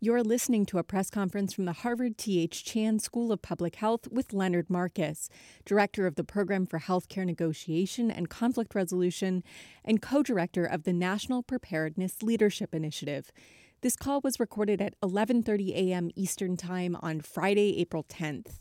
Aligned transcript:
You're 0.00 0.22
listening 0.22 0.64
to 0.66 0.78
a 0.78 0.84
press 0.84 1.10
conference 1.10 1.52
from 1.52 1.64
the 1.64 1.72
Harvard 1.72 2.18
T.H. 2.18 2.64
Chan 2.64 3.00
School 3.00 3.32
of 3.32 3.42
Public 3.42 3.74
Health 3.74 4.06
with 4.12 4.32
Leonard 4.32 4.70
Marcus, 4.70 5.28
director 5.64 6.06
of 6.06 6.14
the 6.14 6.22
Program 6.22 6.66
for 6.66 6.78
Healthcare 6.78 7.26
Negotiation 7.26 8.08
and 8.08 8.30
Conflict 8.30 8.76
Resolution 8.76 9.42
and 9.84 10.00
co 10.00 10.22
director 10.22 10.64
of 10.64 10.84
the 10.84 10.92
National 10.92 11.42
Preparedness 11.42 12.22
Leadership 12.22 12.76
Initiative. 12.76 13.32
This 13.80 13.96
call 13.96 14.20
was 14.22 14.38
recorded 14.38 14.80
at 14.80 14.94
11:30 15.00 15.70
a.m. 15.74 16.10
Eastern 16.14 16.56
Time 16.56 16.96
on 17.02 17.20
Friday, 17.20 17.80
April 17.80 18.04
10th. 18.04 18.60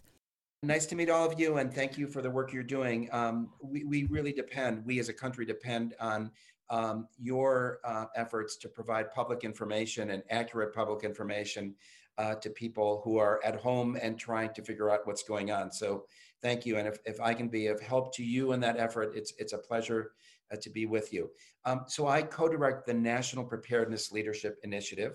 Nice 0.64 0.88
to 0.88 0.96
meet 0.96 1.12
all 1.12 1.32
of 1.32 1.40
you, 1.40 1.58
and 1.58 1.72
thank 1.72 2.00
you 2.00 2.08
for 2.08 2.24
the 2.24 2.32
work 2.32 2.52
you're 2.52 2.64
doing. 2.64 3.10
Um, 3.12 3.52
we, 3.62 3.84
we 3.84 4.06
really 4.06 4.34
depend, 4.34 4.84
we 4.88 4.98
as 4.98 5.08
a 5.08 5.14
country 5.14 5.46
depend 5.46 5.94
on 6.00 6.32
um, 6.70 7.07
your 7.20 7.79
uh, 7.84 8.05
efforts 8.15 8.57
to 8.57 8.70
provide 8.70 9.11
public 9.11 9.43
information 9.43 10.11
and 10.11 10.23
accurate 10.29 10.73
public 10.73 11.04
information 11.04 11.75
uh, 12.17 12.36
to 12.36 12.49
people 12.49 13.02
who 13.04 13.17
are 13.17 13.39
at 13.44 13.55
home 13.55 13.98
and 14.02 14.17
trying 14.17 14.53
to 14.53 14.63
figure 14.63 14.89
out 14.89 15.05
what's 15.05 15.23
going 15.23 15.52
on. 15.52 15.72
So 15.72 16.05
thank 16.41 16.66
you. 16.66 16.77
And 16.77 16.88
if, 16.88 16.98
if 17.05 17.22
I 17.22 17.34
can 17.34 17.48
be 17.48 17.67
of 17.67 17.80
help 17.80 18.16
to 18.16 18.23
you 18.23 18.53
in 18.53 18.59
that 18.61 18.77
effort, 18.77 19.13
it's, 19.16 19.34
it's 19.38 19.53
a 19.53 19.58
pleasure 19.58 20.11
uh, 20.52 20.58
to 20.61 20.70
be 20.70 20.85
with 20.85 21.13
you. 21.13 21.30
Um, 21.66 21.81
so 21.88 22.08
I 22.08 22.22
co-direct 22.22 22.86
the 22.86 22.94
National 22.94 23.44
Preparedness 23.44 24.11
Leadership 24.11 24.58
Initiative. 24.63 25.13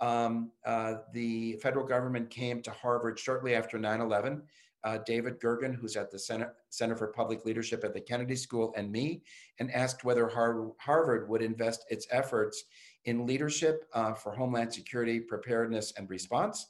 Um, 0.00 0.52
uh, 0.64 0.94
the 1.12 1.54
federal 1.54 1.84
government 1.84 2.30
came 2.30 2.62
to 2.62 2.70
Harvard 2.70 3.18
shortly 3.18 3.54
after 3.54 3.78
9-11 3.78 4.42
uh, 4.84 4.98
David 5.06 5.40
Gergen, 5.40 5.74
who's 5.74 5.96
at 5.96 6.10
the 6.10 6.18
Center, 6.18 6.54
Center 6.70 6.96
for 6.96 7.08
Public 7.08 7.44
Leadership 7.44 7.84
at 7.84 7.94
the 7.94 8.00
Kennedy 8.00 8.36
School, 8.36 8.72
and 8.76 8.90
me, 8.90 9.22
and 9.58 9.72
asked 9.72 10.04
whether 10.04 10.28
Har- 10.28 10.72
Harvard 10.78 11.28
would 11.28 11.42
invest 11.42 11.84
its 11.90 12.06
efforts 12.10 12.64
in 13.04 13.26
leadership 13.26 13.84
uh, 13.92 14.12
for 14.12 14.32
Homeland 14.32 14.72
Security, 14.72 15.20
preparedness, 15.20 15.92
and 15.96 16.08
response. 16.08 16.68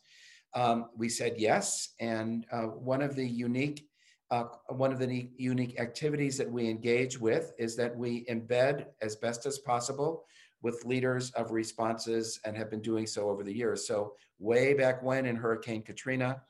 Um, 0.54 0.86
we 0.96 1.08
said 1.08 1.34
yes, 1.36 1.90
and 2.00 2.46
uh, 2.50 2.62
one 2.62 3.02
of 3.02 3.14
the 3.14 3.26
unique 3.26 3.84
uh, 4.30 4.44
one 4.68 4.92
of 4.92 4.98
the 4.98 5.30
unique 5.38 5.80
activities 5.80 6.36
that 6.36 6.50
we 6.50 6.68
engage 6.68 7.18
with 7.18 7.52
is 7.58 7.74
that 7.76 7.96
we 7.96 8.26
embed 8.26 8.84
as 9.00 9.16
best 9.16 9.46
as 9.46 9.58
possible 9.58 10.24
with 10.60 10.84
leaders 10.84 11.30
of 11.30 11.50
responses 11.50 12.38
and 12.44 12.56
have 12.56 12.70
been 12.70 12.82
doing 12.82 13.06
so 13.06 13.30
over 13.30 13.42
the 13.42 13.52
years. 13.52 13.86
So 13.86 14.14
way 14.38 14.74
back 14.74 15.02
when 15.02 15.24
in 15.24 15.36
Hurricane 15.36 15.82
Katrina, 15.82 16.42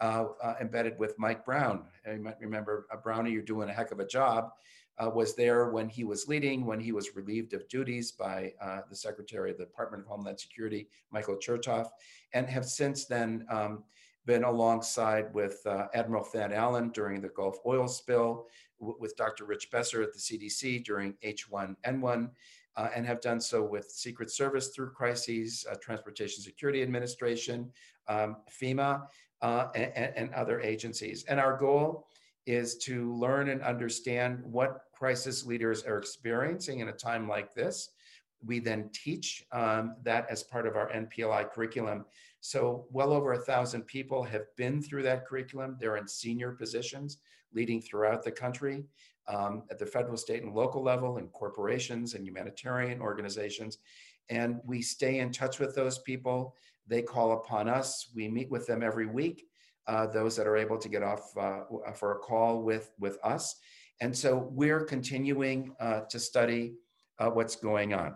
uh, 0.00 0.26
uh, 0.42 0.54
embedded 0.60 0.98
with 0.98 1.18
Mike 1.18 1.44
Brown. 1.44 1.84
You 2.06 2.22
might 2.22 2.40
remember 2.40 2.86
uh, 2.92 2.96
Brownie, 2.96 3.30
you're 3.30 3.42
doing 3.42 3.68
a 3.68 3.72
heck 3.72 3.92
of 3.92 4.00
a 4.00 4.06
job. 4.06 4.50
Uh, 4.96 5.10
was 5.12 5.34
there 5.34 5.70
when 5.70 5.88
he 5.88 6.04
was 6.04 6.28
leading, 6.28 6.64
when 6.64 6.78
he 6.78 6.92
was 6.92 7.16
relieved 7.16 7.52
of 7.52 7.66
duties 7.68 8.12
by 8.12 8.52
uh, 8.62 8.80
the 8.88 8.94
Secretary 8.94 9.50
of 9.50 9.58
the 9.58 9.64
Department 9.64 10.04
of 10.04 10.08
Homeland 10.08 10.38
Security, 10.38 10.88
Michael 11.10 11.36
Chertoff, 11.36 11.88
and 12.32 12.48
have 12.48 12.64
since 12.64 13.04
then 13.04 13.44
um, 13.50 13.82
been 14.24 14.44
alongside 14.44 15.34
with 15.34 15.60
uh, 15.66 15.88
Admiral 15.94 16.22
Thad 16.22 16.52
Allen 16.52 16.90
during 16.90 17.20
the 17.20 17.28
Gulf 17.30 17.56
oil 17.66 17.88
spill, 17.88 18.46
with 18.78 19.16
Dr. 19.16 19.44
Rich 19.46 19.70
Besser 19.70 20.02
at 20.02 20.12
the 20.12 20.18
CDC 20.18 20.84
during 20.84 21.14
H1N1, 21.24 22.30
uh, 22.76 22.88
and 22.94 23.06
have 23.06 23.20
done 23.20 23.40
so 23.40 23.62
with 23.62 23.90
Secret 23.90 24.30
Service 24.30 24.68
through 24.68 24.90
crises, 24.90 25.64
uh, 25.70 25.74
Transportation 25.80 26.42
Security 26.42 26.82
Administration, 26.82 27.70
um, 28.08 28.36
FEMA, 28.50 29.02
uh, 29.44 29.68
and, 29.74 30.16
and 30.16 30.34
other 30.34 30.58
agencies. 30.62 31.24
And 31.28 31.38
our 31.38 31.54
goal 31.56 32.06
is 32.46 32.78
to 32.78 33.14
learn 33.14 33.50
and 33.50 33.60
understand 33.60 34.40
what 34.42 34.84
crisis 34.94 35.44
leaders 35.44 35.84
are 35.84 35.98
experiencing 35.98 36.80
in 36.80 36.88
a 36.88 36.92
time 36.92 37.28
like 37.28 37.54
this. 37.54 37.90
We 38.42 38.58
then 38.58 38.88
teach 38.94 39.44
um, 39.52 39.96
that 40.02 40.26
as 40.30 40.42
part 40.42 40.66
of 40.66 40.76
our 40.76 40.90
NPLI 40.90 41.50
curriculum. 41.52 42.06
So, 42.40 42.86
well 42.90 43.12
over 43.12 43.34
a 43.34 43.38
thousand 43.38 43.82
people 43.82 44.22
have 44.22 44.44
been 44.56 44.80
through 44.80 45.02
that 45.02 45.26
curriculum. 45.26 45.76
They're 45.78 45.98
in 45.98 46.08
senior 46.08 46.52
positions 46.52 47.18
leading 47.52 47.82
throughout 47.82 48.22
the 48.22 48.32
country 48.32 48.84
um, 49.28 49.64
at 49.70 49.78
the 49.78 49.86
federal, 49.86 50.16
state, 50.16 50.42
and 50.42 50.54
local 50.54 50.82
level, 50.82 51.18
in 51.18 51.28
corporations 51.28 52.14
and 52.14 52.26
humanitarian 52.26 53.00
organizations. 53.00 53.78
And 54.30 54.60
we 54.64 54.80
stay 54.80 55.18
in 55.18 55.32
touch 55.32 55.58
with 55.58 55.74
those 55.74 55.98
people 55.98 56.54
they 56.86 57.02
call 57.02 57.32
upon 57.32 57.68
us. 57.68 58.08
We 58.14 58.28
meet 58.28 58.50
with 58.50 58.66
them 58.66 58.82
every 58.82 59.06
week, 59.06 59.44
uh, 59.86 60.06
those 60.06 60.36
that 60.36 60.46
are 60.46 60.56
able 60.56 60.78
to 60.78 60.88
get 60.88 61.02
off 61.02 61.36
uh, 61.36 61.60
for 61.94 62.12
a 62.12 62.18
call 62.18 62.62
with, 62.62 62.92
with 62.98 63.18
us. 63.24 63.56
And 64.00 64.16
so 64.16 64.48
we're 64.50 64.84
continuing 64.84 65.74
uh, 65.80 66.00
to 66.10 66.18
study 66.18 66.74
uh, 67.18 67.30
what's 67.30 67.56
going 67.56 67.94
on. 67.94 68.14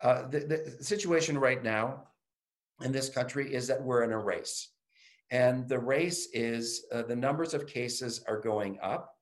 Uh, 0.00 0.28
the, 0.28 0.40
the 0.40 0.84
situation 0.84 1.38
right 1.38 1.62
now 1.62 2.04
in 2.82 2.92
this 2.92 3.08
country 3.08 3.52
is 3.52 3.66
that 3.66 3.82
we're 3.82 4.04
in 4.04 4.12
a 4.12 4.18
race. 4.18 4.68
And 5.30 5.68
the 5.68 5.78
race 5.78 6.28
is 6.32 6.86
uh, 6.92 7.02
the 7.02 7.16
numbers 7.16 7.54
of 7.54 7.66
cases 7.66 8.22
are 8.28 8.40
going 8.40 8.78
up. 8.82 9.12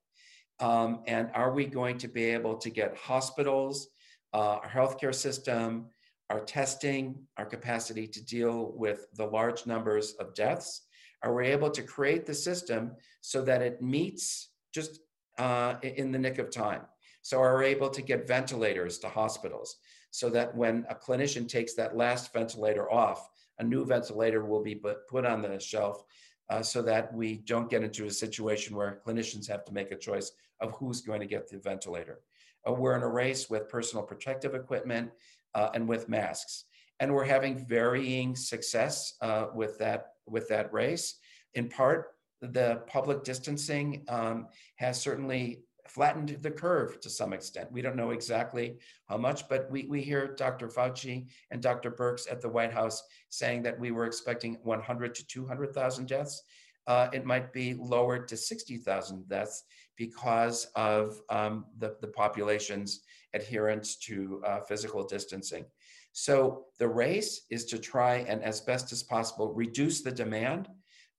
Um, 0.60 1.03
and 1.06 1.31
are 1.34 1.53
we 1.53 1.66
going 1.66 1.99
to 1.99 2.09
be 2.09 2.25
able 2.25 2.56
to 2.59 2.71
get 2.71 2.97
hospitals, 2.97 3.88
our 4.33 4.69
healthcare 4.69 5.15
system, 5.15 5.87
our 6.30 6.40
testing, 6.40 7.16
our 7.36 7.44
capacity 7.44 8.06
to 8.08 8.24
deal 8.24 8.72
with 8.76 9.06
the 9.14 9.26
large 9.26 9.66
numbers 9.66 10.14
of 10.20 10.34
deaths? 10.34 10.82
Are 11.22 11.34
we 11.34 11.46
able 11.48 11.70
to 11.70 11.82
create 11.82 12.26
the 12.26 12.34
system 12.34 12.92
so 13.20 13.42
that 13.42 13.62
it 13.62 13.80
meets 13.82 14.50
just 14.72 15.00
uh, 15.38 15.76
in 15.82 16.12
the 16.12 16.18
nick 16.18 16.38
of 16.38 16.50
time? 16.50 16.82
So 17.22 17.40
are 17.40 17.58
we 17.58 17.66
able 17.66 17.88
to 17.88 18.02
get 18.02 18.28
ventilators 18.28 18.98
to 18.98 19.08
hospitals 19.08 19.76
so 20.10 20.28
that 20.30 20.54
when 20.54 20.84
a 20.90 20.94
clinician 20.94 21.48
takes 21.48 21.74
that 21.74 21.96
last 21.96 22.32
ventilator 22.32 22.92
off, 22.92 23.28
a 23.58 23.64
new 23.64 23.84
ventilator 23.84 24.44
will 24.44 24.62
be 24.62 24.74
put 24.74 25.24
on 25.24 25.41
the 25.41 25.58
shelf 25.58 26.04
uh, 26.50 26.62
so 26.62 26.82
that 26.82 27.12
we 27.14 27.38
don't 27.38 27.70
get 27.70 27.82
into 27.82 28.06
a 28.06 28.10
situation 28.10 28.76
where 28.76 29.00
clinicians 29.06 29.48
have 29.48 29.64
to 29.64 29.72
make 29.72 29.91
a 29.91 29.96
choice 29.96 30.32
of 30.60 30.72
who's 30.72 31.00
going 31.00 31.20
to 31.20 31.26
get 31.26 31.48
the 31.48 31.58
ventilator. 31.58 32.20
Uh, 32.68 32.72
we're 32.72 32.96
in 32.96 33.02
a 33.02 33.08
race 33.08 33.48
with 33.48 33.68
personal 33.68 34.04
protective 34.04 34.54
equipment 34.54 35.10
uh, 35.54 35.70
and 35.75 35.88
with 35.88 36.09
masks. 36.09 36.65
And 37.00 37.12
we're 37.12 37.25
having 37.25 37.66
varying 37.66 38.37
success 38.37 39.15
uh, 39.20 39.47
with 39.54 39.78
that 39.78 40.12
with 40.26 40.48
that 40.48 40.72
race. 40.72 41.16
In 41.54 41.69
part, 41.69 42.15
the 42.41 42.82
public 42.87 43.25
distancing 43.25 44.04
um, 44.09 44.48
has 44.76 45.00
certainly 45.00 45.65
flattened 45.88 46.38
the 46.41 46.50
curve 46.50 46.98
to 47.00 47.10
some 47.10 47.32
extent. 47.32 47.70
We 47.70 47.82
don't 47.82 47.97
know 47.97 48.10
exactly 48.10 48.78
how 49.06 49.19
much, 49.19 49.48
but 49.48 49.70
we, 49.70 49.87
we 49.87 50.00
hear 50.00 50.34
Dr. 50.34 50.69
Fauci 50.69 51.26
and 51.50 51.60
Dr. 51.60 51.91
Birx 51.91 52.31
at 52.31 52.41
the 52.41 52.48
White 52.48 52.72
House 52.72 53.03
saying 53.28 53.62
that 53.65 53.78
we 53.78 53.91
were 53.91 54.06
expecting 54.06 54.59
100 54.62 55.15
to 55.15 55.26
200,000 55.26 56.09
deaths. 56.09 56.42
Uh, 56.87 57.09
it 57.12 57.25
might 57.25 57.53
be 57.53 57.75
lowered 57.75 58.28
to 58.28 58.37
60,000 58.37 59.28
deaths 59.28 59.65
because 59.97 60.67
of 60.75 61.21
um, 61.31 61.67
the, 61.78 61.97
the 62.00 62.09
population's 62.09 63.00
adherence 63.33 63.97
to 63.97 64.43
uh, 64.47 64.61
physical 64.61 65.05
distancing. 65.06 65.65
So 66.12 66.67
the 66.78 66.89
race 66.89 67.43
is 67.50 67.65
to 67.67 67.78
try 67.78 68.19
and, 68.28 68.43
as 68.43 68.61
best 68.61 68.93
as 68.93 69.03
possible, 69.03 69.53
reduce 69.53 70.03
the 70.03 70.12
demand 70.12 70.69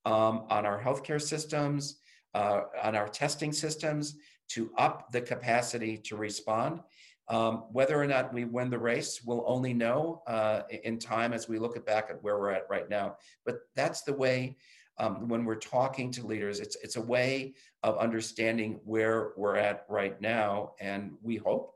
um, 0.06 0.46
on 0.50 0.66
our 0.66 0.82
healthcare 0.82 1.22
systems, 1.22 2.00
uh, 2.34 2.62
on 2.82 2.96
our 2.96 3.08
testing 3.08 3.52
systems, 3.52 4.16
to 4.50 4.72
up 4.78 5.12
the 5.12 5.22
capacity 5.22 5.98
to 5.98 6.16
respond. 6.16 6.82
Um, 7.28 7.66
whether 7.72 8.00
or 8.00 8.06
not 8.06 8.34
we 8.34 8.46
win 8.46 8.70
the 8.70 8.78
race, 8.78 9.22
we'll 9.26 9.44
only 9.48 9.74
know 9.74 10.22
uh, 10.28 10.62
in 10.84 11.00
time 11.00 11.34
as 11.34 11.50
we 11.50 11.58
look 11.58 11.84
back 11.86 12.08
at 12.10 12.22
where 12.24 12.38
we're 12.40 12.52
at 12.52 12.70
right 12.70 12.88
now. 12.88 13.18
But 13.46 13.62
that's 13.76 14.04
the 14.04 14.14
way 14.14 14.58
um, 14.98 15.28
when 15.28 15.46
we're 15.46 15.56
talking 15.56 16.12
to 16.12 16.26
leaders, 16.26 16.60
it's 16.60 16.78
it's 16.84 16.96
a 16.96 17.02
way 17.02 17.54
of 17.84 17.98
understanding 17.98 18.80
where 18.84 19.32
we're 19.36 19.58
at 19.58 19.86
right 19.90 20.20
now, 20.22 20.74
and 20.80 21.12
we 21.22 21.36
hope 21.36 21.74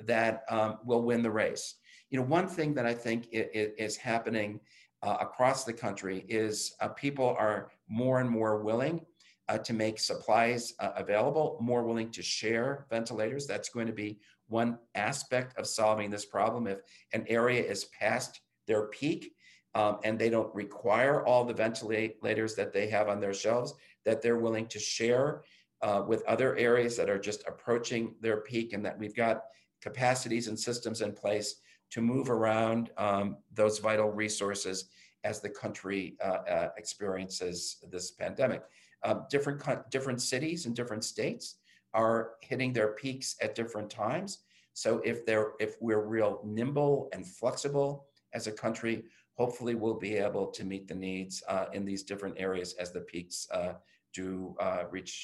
that 0.00 0.44
um, 0.48 0.78
will 0.84 1.02
win 1.02 1.22
the 1.22 1.30
race. 1.30 1.76
You 2.10 2.18
know, 2.18 2.24
one 2.24 2.48
thing 2.48 2.74
that 2.74 2.86
I 2.86 2.94
think 2.94 3.28
is 3.32 3.96
happening 3.96 4.60
uh, 5.02 5.16
across 5.20 5.64
the 5.64 5.72
country 5.72 6.24
is 6.28 6.74
uh, 6.80 6.88
people 6.88 7.34
are 7.38 7.70
more 7.88 8.20
and 8.20 8.30
more 8.30 8.62
willing 8.62 9.04
uh, 9.48 9.58
to 9.58 9.72
make 9.72 9.98
supplies 9.98 10.74
uh, 10.78 10.90
available, 10.96 11.58
more 11.60 11.82
willing 11.84 12.10
to 12.10 12.22
share 12.22 12.86
ventilators. 12.90 13.46
That's 13.46 13.68
going 13.68 13.86
to 13.86 13.92
be 13.92 14.18
one 14.48 14.78
aspect 14.94 15.58
of 15.58 15.66
solving 15.66 16.10
this 16.10 16.24
problem. 16.24 16.66
If 16.66 16.78
an 17.12 17.24
area 17.28 17.62
is 17.62 17.86
past 17.86 18.40
their 18.66 18.86
peak 18.88 19.34
um, 19.74 19.98
and 20.04 20.18
they 20.18 20.30
don't 20.30 20.54
require 20.54 21.24
all 21.24 21.44
the 21.44 21.54
ventilators 21.54 22.54
that 22.54 22.72
they 22.72 22.88
have 22.88 23.08
on 23.08 23.20
their 23.20 23.34
shelves, 23.34 23.74
that 24.04 24.20
they're 24.20 24.38
willing 24.38 24.66
to 24.66 24.78
share 24.78 25.42
uh, 25.82 26.02
with 26.06 26.24
other 26.26 26.56
areas 26.56 26.96
that 26.96 27.10
are 27.10 27.18
just 27.18 27.42
approaching 27.46 28.14
their 28.20 28.38
peak 28.38 28.72
and 28.72 28.84
that 28.84 28.98
we've 28.98 29.16
got 29.16 29.44
capacities 29.80 30.48
and 30.48 30.58
systems 30.58 31.00
in 31.00 31.12
place 31.12 31.56
to 31.90 32.00
move 32.00 32.30
around 32.30 32.90
um, 32.96 33.36
those 33.52 33.78
vital 33.78 34.10
resources 34.10 34.86
as 35.24 35.40
the 35.40 35.48
country 35.48 36.16
uh, 36.24 36.38
uh, 36.48 36.68
experiences 36.76 37.78
this 37.90 38.12
pandemic. 38.12 38.62
Um, 39.04 39.26
different, 39.30 39.62
different 39.90 40.20
cities 40.20 40.66
and 40.66 40.76
different 40.76 41.04
states 41.04 41.56
are 41.94 42.32
hitting 42.40 42.72
their 42.72 42.92
peaks 42.92 43.36
at 43.42 43.54
different 43.54 43.90
times. 43.90 44.38
So 44.74 45.00
if 45.04 45.26
they're 45.26 45.52
if 45.60 45.76
we're 45.80 46.06
real 46.06 46.40
nimble 46.44 47.08
and 47.12 47.26
flexible 47.26 48.06
as 48.32 48.46
a 48.46 48.52
country, 48.52 49.04
hopefully 49.42 49.74
we'll 49.74 50.02
be 50.10 50.14
able 50.28 50.46
to 50.58 50.62
meet 50.72 50.84
the 50.86 50.94
needs 51.08 51.34
uh, 51.48 51.66
in 51.76 51.82
these 51.84 52.02
different 52.10 52.36
areas 52.38 52.70
as 52.82 52.88
the 52.92 53.00
peaks 53.12 53.36
uh, 53.58 53.72
do 54.14 54.54
uh, 54.66 54.82
reach, 54.94 55.14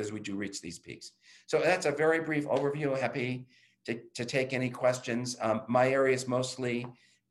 as, 0.00 0.10
we 0.16 0.20
do 0.20 0.34
reach 0.44 0.58
these 0.62 0.78
peaks. 0.78 1.06
So 1.46 1.56
that's 1.68 1.86
a 1.92 1.92
very 2.04 2.20
brief 2.28 2.46
overview. 2.46 2.98
Happy 2.98 3.44
to, 3.86 3.92
to 4.14 4.24
take 4.24 4.54
any 4.54 4.70
questions. 4.70 5.36
Um, 5.46 5.58
my 5.68 5.86
area 5.98 6.14
is 6.14 6.26
mostly 6.26 6.86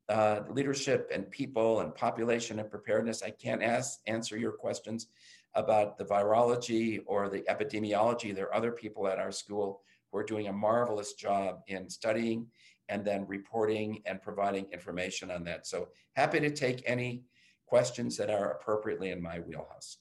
uh, 0.08 0.42
leadership 0.58 1.10
and 1.12 1.24
people 1.32 1.72
and 1.82 1.90
population 1.96 2.60
and 2.60 2.70
preparedness. 2.70 3.24
I 3.24 3.32
can't 3.32 3.64
ask, 3.64 3.88
answer 4.06 4.38
your 4.38 4.56
questions 4.66 5.08
about 5.56 5.98
the 5.98 6.06
virology 6.06 7.02
or 7.08 7.30
the 7.30 7.42
epidemiology. 7.54 8.30
There 8.36 8.46
are 8.50 8.56
other 8.56 8.74
people 8.84 9.08
at 9.08 9.18
our 9.18 9.32
school 9.32 9.82
who 10.12 10.20
are 10.20 10.24
doing 10.34 10.48
a 10.50 10.54
marvelous 10.54 11.14
job 11.14 11.62
in 11.68 11.90
studying 11.90 12.46
and 12.90 13.04
then 13.04 13.26
reporting 13.28 14.02
and 14.06 14.22
providing 14.22 14.66
information 14.72 15.32
on 15.32 15.44
that. 15.46 15.68
So 15.68 15.90
happy 16.16 16.40
to 16.40 16.50
take 16.50 16.84
any 16.86 17.24
questions 17.66 18.18
that 18.18 18.30
are 18.30 18.52
appropriately 18.52 19.12
in 19.12 19.22
my 19.22 19.40
wheelhouse. 19.40 19.98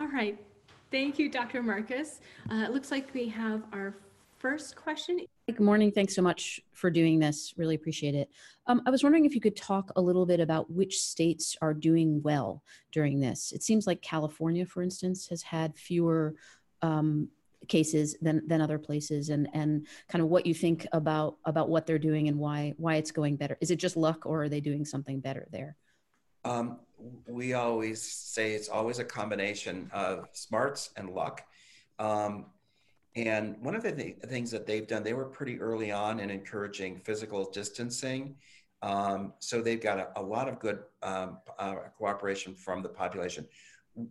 All 0.00 0.08
right. 0.08 0.38
Thank 0.90 1.18
you, 1.18 1.28
Dr. 1.28 1.62
Marcus. 1.62 2.20
Uh, 2.50 2.64
it 2.66 2.72
looks 2.72 2.90
like 2.90 3.12
we 3.14 3.28
have 3.28 3.62
our 3.72 3.96
first 4.38 4.76
question. 4.76 5.20
Good 5.46 5.60
morning. 5.60 5.90
Thanks 5.90 6.14
so 6.14 6.22
much 6.22 6.60
for 6.72 6.90
doing 6.90 7.18
this. 7.18 7.54
Really 7.56 7.74
appreciate 7.74 8.14
it. 8.14 8.30
Um, 8.66 8.82
I 8.86 8.90
was 8.90 9.02
wondering 9.02 9.24
if 9.24 9.34
you 9.34 9.40
could 9.40 9.56
talk 9.56 9.90
a 9.96 10.00
little 10.00 10.26
bit 10.26 10.40
about 10.40 10.70
which 10.70 11.00
states 11.00 11.56
are 11.60 11.74
doing 11.74 12.22
well 12.22 12.62
during 12.92 13.20
this. 13.20 13.52
It 13.52 13.62
seems 13.62 13.86
like 13.86 14.02
California, 14.02 14.64
for 14.64 14.82
instance, 14.82 15.28
has 15.28 15.42
had 15.42 15.76
fewer 15.76 16.34
um, 16.82 17.28
cases 17.68 18.16
than 18.20 18.46
than 18.46 18.60
other 18.60 18.78
places, 18.78 19.30
and 19.30 19.48
and 19.52 19.86
kind 20.08 20.22
of 20.22 20.28
what 20.28 20.46
you 20.46 20.54
think 20.54 20.86
about 20.92 21.36
about 21.44 21.68
what 21.68 21.86
they're 21.86 21.98
doing 21.98 22.28
and 22.28 22.38
why 22.38 22.74
why 22.76 22.96
it's 22.96 23.10
going 23.10 23.36
better. 23.36 23.56
Is 23.60 23.70
it 23.70 23.76
just 23.76 23.96
luck, 23.96 24.26
or 24.26 24.44
are 24.44 24.48
they 24.48 24.60
doing 24.60 24.84
something 24.84 25.20
better 25.20 25.46
there? 25.50 25.76
Um, 26.44 26.80
we 27.26 27.54
always 27.54 28.02
say 28.02 28.52
it's 28.52 28.68
always 28.68 28.98
a 28.98 29.04
combination 29.04 29.90
of 29.92 30.28
smarts 30.32 30.90
and 30.96 31.10
luck. 31.10 31.42
Um, 31.98 32.46
and 33.16 33.56
one 33.60 33.74
of 33.74 33.82
the 33.82 33.92
th- 33.92 34.16
things 34.26 34.50
that 34.50 34.66
they've 34.66 34.86
done, 34.86 35.02
they 35.02 35.14
were 35.14 35.24
pretty 35.24 35.60
early 35.60 35.92
on 35.92 36.20
in 36.20 36.30
encouraging 36.30 36.98
physical 36.98 37.50
distancing. 37.50 38.36
Um, 38.82 39.32
so 39.38 39.62
they've 39.62 39.80
got 39.80 39.98
a, 39.98 40.08
a 40.16 40.22
lot 40.22 40.48
of 40.48 40.58
good 40.58 40.80
um, 41.02 41.38
uh, 41.58 41.76
cooperation 41.96 42.54
from 42.54 42.82
the 42.82 42.88
population. 42.88 43.46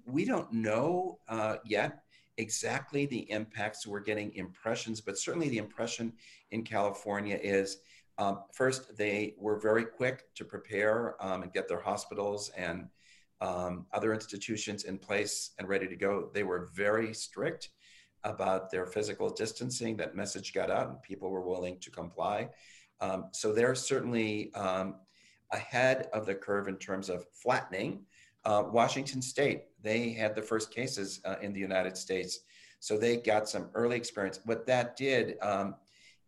We 0.06 0.26
don't 0.26 0.52
know 0.52 1.20
uh, 1.28 1.58
yet 1.66 2.03
exactly 2.38 3.06
the 3.06 3.30
impacts. 3.32 3.86
We're 3.86 4.00
getting 4.00 4.34
impressions, 4.36 5.02
but 5.02 5.18
certainly 5.18 5.50
the 5.50 5.58
impression 5.58 6.14
in 6.52 6.64
California 6.64 7.40
is 7.42 7.78
um, 8.18 8.44
first, 8.54 8.96
they 8.96 9.36
were 9.38 9.60
very 9.60 9.86
quick 9.86 10.34
to 10.36 10.46
prepare 10.46 11.16
um, 11.20 11.44
and 11.44 11.52
get 11.52 11.68
their 11.68 11.80
hospitals 11.80 12.50
and 12.56 12.88
um, 13.42 13.86
other 13.92 14.14
institutions 14.14 14.84
in 14.84 14.98
place 14.98 15.52
and 15.58 15.68
ready 15.68 15.88
to 15.88 15.96
go. 15.96 16.30
They 16.34 16.44
were 16.44 16.70
very 16.74 17.14
strict 17.14 17.70
about 18.24 18.72
their 18.72 18.86
physical 18.86 19.30
distancing. 19.30 19.98
That 19.98 20.16
message 20.16 20.54
got 20.54 20.70
out 20.70 20.90
and 20.90 21.02
people 21.02 21.30
were 21.30 21.42
willing 21.42 21.80
to 21.80 21.90
comply. 21.90 22.50
Um, 23.02 23.26
so 23.34 23.52
they're 23.52 23.76
certainly 23.76 24.54
um, 24.54 24.96
ahead 25.52 26.08
of 26.14 26.26
the 26.26 26.36
curve 26.36 26.68
in 26.68 26.78
terms 26.78 27.10
of 27.10 27.26
flattening. 27.34 28.06
Uh, 28.46 28.64
Washington 28.72 29.22
State, 29.22 29.64
they 29.82 30.12
had 30.12 30.36
the 30.36 30.42
first 30.42 30.72
cases 30.72 31.22
uh, 31.26 31.36
in 31.42 31.54
the 31.54 31.60
United 31.60 31.98
States. 31.98 32.40
So 32.80 32.98
they 32.98 33.18
got 33.18 33.48
some 33.48 33.70
early 33.74 33.96
experience. 33.96 34.40
What 34.44 34.66
that 34.68 34.98
did 34.98 35.38
um, 35.42 35.76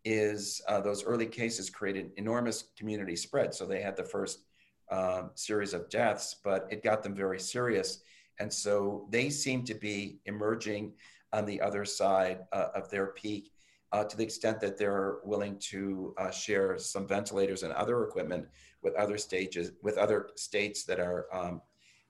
is 0.04 0.62
uh, 0.68 0.80
those 0.80 1.04
early 1.04 1.26
cases 1.26 1.68
created 1.68 2.12
enormous 2.16 2.64
community 2.78 3.16
spread. 3.16 3.54
So 3.54 3.66
they 3.66 3.82
had 3.82 3.96
the 3.96 4.04
first 4.04 4.44
um, 4.90 5.30
series 5.34 5.74
of 5.74 5.90
deaths, 5.90 6.36
but 6.42 6.66
it 6.70 6.82
got 6.82 7.02
them 7.02 7.14
very 7.14 7.40
serious. 7.40 8.00
And 8.38 8.52
so 8.52 9.06
they 9.10 9.30
seem 9.30 9.64
to 9.64 9.74
be 9.74 10.20
emerging 10.26 10.92
on 11.32 11.44
the 11.44 11.60
other 11.60 11.84
side 11.84 12.40
uh, 12.52 12.68
of 12.74 12.88
their 12.90 13.08
peak 13.08 13.52
uh, 13.92 14.04
to 14.04 14.16
the 14.16 14.22
extent 14.22 14.60
that 14.60 14.78
they're 14.78 15.16
willing 15.24 15.58
to 15.58 16.14
uh, 16.18 16.30
share 16.30 16.78
some 16.78 17.06
ventilators 17.06 17.62
and 17.62 17.72
other 17.72 18.04
equipment 18.04 18.46
with 18.82 18.94
other 18.94 19.18
stages, 19.18 19.72
with 19.82 19.98
other 19.98 20.30
states 20.36 20.84
that 20.84 21.00
are 21.00 21.26
um, 21.32 21.60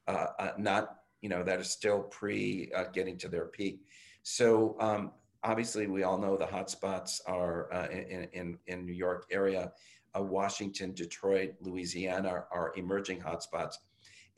uh, 0.09 0.27
uh, 0.39 0.51
not, 0.59 0.97
you 1.21 1.29
know, 1.29 1.43
that 1.43 1.59
are 1.59 1.65
still 1.65 2.03
pre 2.03 2.71
uh, 2.75 2.85
getting 2.93 3.17
to 3.19 3.29
their 3.29 3.47
peak. 3.47 3.85
So 4.23 4.77
um, 4.81 5.13
obviously, 5.43 5.87
we 5.87 6.03
all 6.03 6.19
know 6.19 6.37
the 6.37 6.47
hotspots 6.47 7.21
are 7.27 7.69
in, 7.91 8.29
in, 8.33 8.59
in 8.67 8.85
New 8.85 8.95
York 8.95 9.27
area. 9.31 9.73
Washington, 10.19 10.95
Detroit, 10.95 11.53
Louisiana 11.61 12.29
are, 12.31 12.49
are 12.51 12.73
emerging 12.77 13.21
hotspots. 13.21 13.75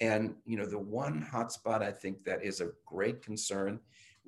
And 0.00 0.34
you 0.44 0.56
know, 0.56 0.66
the 0.66 0.78
one 0.78 1.24
hotspot 1.32 1.82
I 1.82 1.92
think 1.92 2.24
that 2.24 2.44
is 2.44 2.60
a 2.60 2.70
great 2.84 3.22
concern 3.22 3.78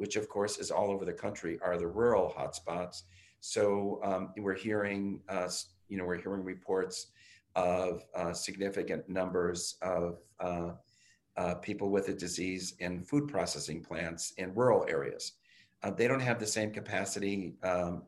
which 0.00 0.16
of 0.16 0.30
course 0.30 0.56
is 0.56 0.70
all 0.70 0.90
over 0.90 1.04
the 1.04 1.12
country, 1.12 1.58
are 1.60 1.76
the 1.76 1.86
rural 1.86 2.34
hotspots. 2.34 3.02
So 3.40 4.00
um, 4.02 4.32
we're 4.38 4.54
hearing, 4.54 5.20
uh, 5.28 5.50
you 5.90 5.98
know, 5.98 6.06
we're 6.06 6.22
hearing 6.22 6.42
reports 6.42 7.08
of 7.54 8.02
uh, 8.14 8.32
significant 8.32 9.10
numbers 9.10 9.76
of 9.82 10.22
uh, 10.40 10.70
uh 11.36 11.54
people 11.56 11.90
with 11.90 12.08
a 12.08 12.14
disease 12.14 12.74
in 12.80 13.02
food 13.02 13.28
processing 13.28 13.82
plants 13.82 14.32
in 14.38 14.54
rural 14.54 14.84
areas. 14.88 15.32
Uh, 15.82 15.90
they 15.90 16.06
don't 16.06 16.20
have 16.20 16.38
the 16.38 16.46
same 16.46 16.70
capacity 16.70 17.54
um, 17.62 18.02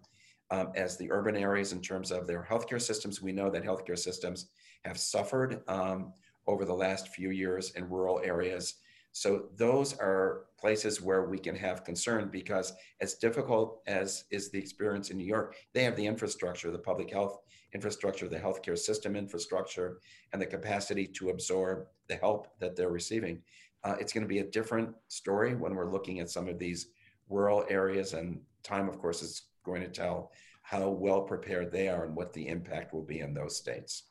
um, 0.50 0.70
as 0.74 0.98
the 0.98 1.10
urban 1.10 1.36
areas 1.36 1.72
in 1.72 1.80
terms 1.80 2.10
of 2.10 2.26
their 2.26 2.46
healthcare 2.48 2.80
systems. 2.80 3.22
We 3.22 3.32
know 3.32 3.48
that 3.50 3.64
healthcare 3.64 3.98
systems 3.98 4.50
have 4.84 4.98
suffered 4.98 5.62
um, 5.68 6.12
over 6.46 6.64
the 6.64 6.74
last 6.74 7.08
few 7.08 7.30
years 7.30 7.70
in 7.70 7.88
rural 7.88 8.20
areas 8.22 8.74
so 9.12 9.48
those 9.56 9.92
are 9.98 10.46
places 10.58 11.02
where 11.02 11.28
we 11.28 11.38
can 11.38 11.54
have 11.54 11.84
concern 11.84 12.30
because 12.32 12.72
as 13.00 13.14
difficult 13.14 13.82
as 13.86 14.24
is 14.30 14.50
the 14.50 14.58
experience 14.58 15.10
in 15.10 15.18
New 15.18 15.26
York, 15.26 15.56
they 15.74 15.84
have 15.84 15.96
the 15.96 16.06
infrastructure, 16.06 16.70
the 16.70 16.78
public 16.78 17.10
health 17.12 17.38
infrastructure, 17.74 18.28
the 18.28 18.38
healthcare 18.38 18.78
system 18.78 19.16
infrastructure, 19.16 19.98
and 20.32 20.40
the 20.40 20.46
capacity 20.46 21.06
to 21.06 21.30
absorb 21.30 21.86
the 22.08 22.16
help 22.16 22.48
that 22.58 22.76
they're 22.76 22.90
receiving. 22.90 23.42
Uh, 23.84 23.96
it's 23.98 24.12
going 24.12 24.22
to 24.22 24.28
be 24.28 24.38
a 24.38 24.44
different 24.44 24.94
story 25.08 25.54
when 25.54 25.74
we're 25.74 25.90
looking 25.90 26.20
at 26.20 26.30
some 26.30 26.48
of 26.48 26.58
these 26.58 26.88
rural 27.28 27.64
areas, 27.68 28.12
and 28.12 28.40
time, 28.62 28.88
of 28.88 28.98
course, 28.98 29.22
is 29.22 29.42
going 29.64 29.82
to 29.82 29.88
tell 29.88 30.32
how 30.62 30.88
well 30.88 31.22
prepared 31.22 31.72
they 31.72 31.88
are 31.88 32.04
and 32.04 32.14
what 32.14 32.32
the 32.32 32.46
impact 32.46 32.92
will 32.92 33.02
be 33.02 33.20
in 33.20 33.34
those 33.34 33.56
states. 33.56 34.04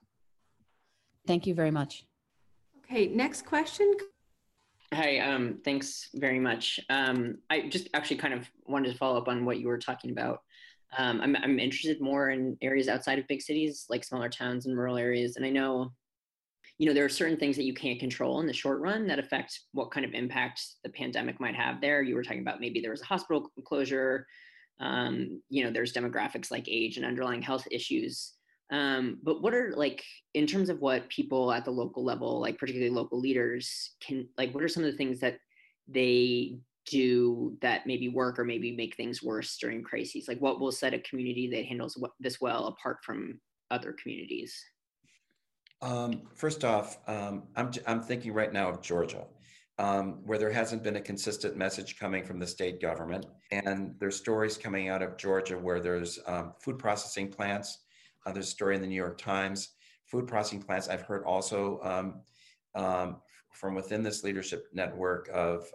Thank 1.28 1.48
you 1.48 1.54
very 1.54 1.72
much. 1.72 2.06
Okay, 2.86 3.08
next 3.08 3.46
question 3.46 3.94
Hi, 4.94 5.20
um, 5.20 5.60
thanks 5.64 6.10
very 6.16 6.40
much. 6.40 6.78
Um, 6.90 7.38
I 7.50 7.70
just 7.70 7.88
actually 7.94 8.18
kind 8.18 8.34
of 8.34 8.52
wanted 8.66 8.92
to 8.92 8.98
follow 8.98 9.18
up 9.18 9.30
on 9.30 9.46
what 9.46 9.58
you 9.58 9.70
were 9.70 9.78
talking 9.78 10.12
about. 10.12 10.42
Um, 10.98 11.22
I'm, 11.22 11.36
I'm 11.38 11.60
interested 11.60 12.02
more 12.02 12.30
in 12.32 12.58
areas 12.62 12.90
outside 12.90 13.20
of 13.20 13.28
big 13.28 13.42
cities, 13.42 13.86
like 13.90 14.04
smaller 14.04 14.30
towns 14.30 14.66
and 14.66 14.78
rural 14.78 14.98
areas. 14.98 15.38
And 15.38 15.46
I 15.46 15.50
know, 15.50 15.94
you 16.78 16.88
know, 16.88 16.94
there 16.94 17.06
are 17.06 17.10
certain 17.10 17.38
things 17.38 17.56
that 17.56 17.64
you 17.64 17.74
can't 17.74 18.00
control 18.00 18.42
in 18.42 18.48
the 18.48 18.54
short 18.54 18.80
run 18.82 19.08
that 19.08 19.20
affect 19.20 19.58
what 19.72 19.92
kind 19.92 20.06
of 20.06 20.14
impact 20.14 20.62
the 20.84 20.90
pandemic 20.90 21.40
might 21.40 21.56
have 21.56 21.80
there. 21.80 22.02
You 22.02 22.16
were 22.16 22.24
talking 22.24 22.42
about 22.42 22.60
maybe 22.60 22.82
there 22.82 22.92
was 22.92 23.02
a 23.02 23.06
hospital 23.06 23.52
closure. 23.66 24.28
Um, 24.80 25.42
you 25.50 25.64
know, 25.64 25.72
there's 25.72 25.94
demographics 25.94 26.52
like 26.52 26.68
age 26.68 26.98
and 26.98 27.06
underlying 27.06 27.42
health 27.42 27.68
issues. 27.72 28.34
Um, 28.72 29.20
but 29.22 29.42
what 29.42 29.54
are 29.54 29.74
like 29.76 30.04
in 30.34 30.48
terms 30.48 30.70
of 30.70 30.80
what 30.80 31.10
people 31.10 31.52
at 31.52 31.66
the 31.66 31.72
local 31.72 32.04
level, 32.04 32.40
like 32.40 32.58
particularly 32.58 32.94
local 32.94 33.20
leaders, 33.20 33.92
can 34.02 34.28
like 34.38 34.54
what 34.54 34.64
are 34.64 34.70
some 34.70 34.84
of 34.84 34.92
the 34.92 34.98
things 34.98 35.20
that 35.20 35.38
they 35.88 36.58
do 36.88 37.58
that 37.62 37.86
maybe 37.86 38.10
work 38.10 38.40
or 38.40 38.44
maybe 38.44 38.76
make 38.76 38.96
things 38.96 39.22
worse 39.24 39.58
during 39.58 39.84
crises? 39.84 40.28
Like 40.28 40.40
what 40.40 40.60
will 40.60 40.72
set 40.72 40.94
a 40.94 41.00
community 41.00 41.50
that 41.52 41.66
handles 41.66 42.02
this 42.20 42.42
well 42.42 42.68
apart 42.68 42.98
from 43.04 43.40
other 43.70 43.96
communities? 44.02 44.56
Um, 45.82 46.24
first 46.36 46.64
off, 46.64 46.98
um, 47.08 47.44
I'm, 47.56 47.72
I'm 47.88 48.02
thinking 48.02 48.34
right 48.34 48.54
now 48.54 48.70
of 48.70 48.82
Georgia, 48.82 49.26
um, 49.80 50.20
where 50.24 50.38
there 50.38 50.52
hasn't 50.52 50.84
been 50.84 50.98
a 50.98 51.02
consistent 51.02 51.58
message 51.58 51.98
coming 51.98 52.24
from 52.24 52.40
the 52.40 52.46
state 52.46 52.82
government. 52.82 53.26
And 53.52 53.96
there's 54.00 54.16
stories 54.16 54.58
coming 54.58 54.90
out 54.90 55.02
of 55.02 55.18
Georgia 55.18 55.58
where 55.58 55.80
there's 55.80 56.20
um, 56.28 56.54
food 56.60 56.78
processing 56.78 57.30
plants 57.30 57.80
uh, 58.26 58.32
there's 58.32 58.48
a 58.48 58.52
story 58.52 58.76
in 58.76 58.82
the 58.82 58.88
New 58.88 58.96
York 58.96 59.18
Times. 59.18 59.70
Food 60.06 60.28
processing 60.28 60.62
plants, 60.62 60.88
I've 60.88 61.02
heard 61.02 61.24
also 61.26 61.80
um, 61.84 62.22
um, 62.76 63.18
from 63.54 63.76
within 63.76 64.04
this 64.04 64.24
leadership 64.24 64.68
network 64.74 65.30
of, 65.34 65.66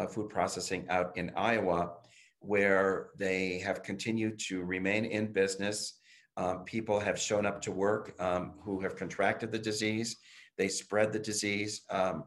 um, 0.00 0.06
of 0.06 0.12
food 0.12 0.28
processing 0.28 0.86
out 0.88 1.16
in 1.16 1.30
Iowa, 1.36 1.92
where 2.40 3.10
they 3.18 3.58
have 3.58 3.82
continued 3.82 4.38
to 4.48 4.62
remain 4.62 5.04
in 5.04 5.32
business. 5.32 6.00
Um, 6.36 6.64
people 6.64 6.98
have 7.00 7.18
shown 7.18 7.44
up 7.44 7.60
to 7.62 7.72
work 7.72 8.14
um, 8.20 8.54
who 8.60 8.80
have 8.80 8.96
contracted 8.96 9.52
the 9.52 9.58
disease. 9.58 10.16
They 10.56 10.68
spread 10.68 11.12
the 11.12 11.18
disease 11.18 11.82
um, 11.90 12.24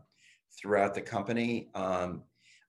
throughout 0.60 0.94
the 0.94 1.02
company. 1.02 1.70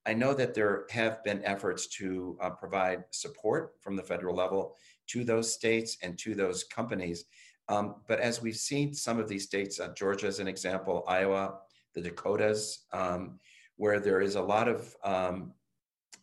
I 0.07 0.13
know 0.13 0.33
that 0.35 0.53
there 0.53 0.85
have 0.91 1.23
been 1.23 1.43
efforts 1.43 1.87
to 1.97 2.37
uh, 2.39 2.51
provide 2.51 3.05
support 3.09 3.73
from 3.81 3.95
the 3.95 4.03
federal 4.03 4.35
level 4.35 4.75
to 5.07 5.23
those 5.23 5.51
states 5.51 5.97
and 6.03 6.17
to 6.19 6.35
those 6.35 6.63
companies. 6.63 7.25
Um, 7.69 7.95
but 8.07 8.19
as 8.19 8.41
we've 8.41 8.55
seen 8.55 8.93
some 8.93 9.19
of 9.19 9.27
these 9.27 9.45
states, 9.45 9.79
uh, 9.79 9.93
Georgia 9.95 10.27
as 10.27 10.39
an 10.39 10.47
example, 10.47 11.03
Iowa, 11.07 11.55
the 11.95 12.01
Dakotas, 12.01 12.85
um, 12.93 13.39
where 13.77 13.99
there 13.99 14.21
is 14.21 14.35
a 14.35 14.41
lot 14.41 14.67
of 14.67 14.95
um, 15.03 15.53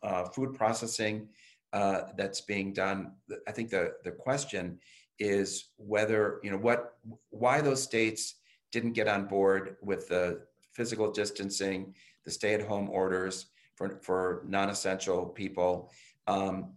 uh, 0.02 0.25
food 0.25 0.54
processing 0.54 1.28
uh, 1.73 2.02
that's 2.16 2.40
being 2.42 2.73
done. 2.73 3.12
I 3.49 3.52
think 3.52 3.71
the, 3.71 3.94
the 4.04 4.11
question 4.11 4.78
is 5.18 5.71
whether, 5.76 6.40
you 6.42 6.50
know, 6.50 6.59
what, 6.59 6.94
why 7.30 7.61
those 7.61 7.82
states 7.82 8.37
didn't 8.73 8.92
get 8.92 9.09
on 9.09 9.26
board 9.26 9.76
with 9.82 10.09
the 10.09 10.40
physical 10.73 11.11
distancing, 11.11 11.94
the 12.25 12.30
stay 12.30 12.54
at 12.54 12.62
home 12.62 12.88
orders 12.90 13.47
for, 13.76 14.00
for 14.02 14.42
non 14.47 14.71
essential 14.71 15.26
people. 15.26 15.90
Um, 16.26 16.73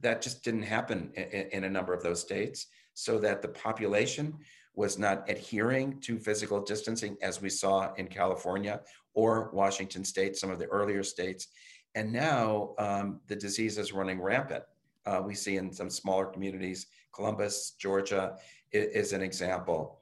that 0.00 0.20
just 0.20 0.44
didn't 0.44 0.62
happen 0.62 1.10
in, 1.14 1.48
in, 1.52 1.64
a 1.64 1.70
number 1.70 1.94
of 1.94 2.02
those 2.02 2.20
states, 2.20 2.66
so 2.92 3.18
that 3.18 3.40
the 3.40 3.48
population 3.48 4.34
was 4.74 4.98
not 4.98 5.28
adhering 5.28 6.00
to 6.00 6.18
physical 6.18 6.60
distancing 6.60 7.16
as 7.22 7.40
we 7.40 7.48
saw 7.48 7.92
in 7.94 8.08
California 8.08 8.80
or 9.14 9.50
Washington 9.52 10.04
state, 10.04 10.36
some 10.36 10.50
of 10.50 10.58
the 10.58 10.66
earlier 10.66 11.02
states. 11.02 11.48
And 11.94 12.12
now 12.12 12.74
um, 12.78 13.20
the 13.28 13.36
disease 13.36 13.78
is 13.78 13.92
running 13.92 14.20
rampant. 14.20 14.64
Uh, 15.06 15.22
we 15.24 15.34
see 15.34 15.56
in 15.56 15.72
some 15.72 15.90
smaller 15.90 16.26
communities, 16.26 16.86
Columbus, 17.12 17.74
Georgia 17.78 18.36
is, 18.72 18.86
is 19.06 19.12
an 19.12 19.22
example. 19.22 20.00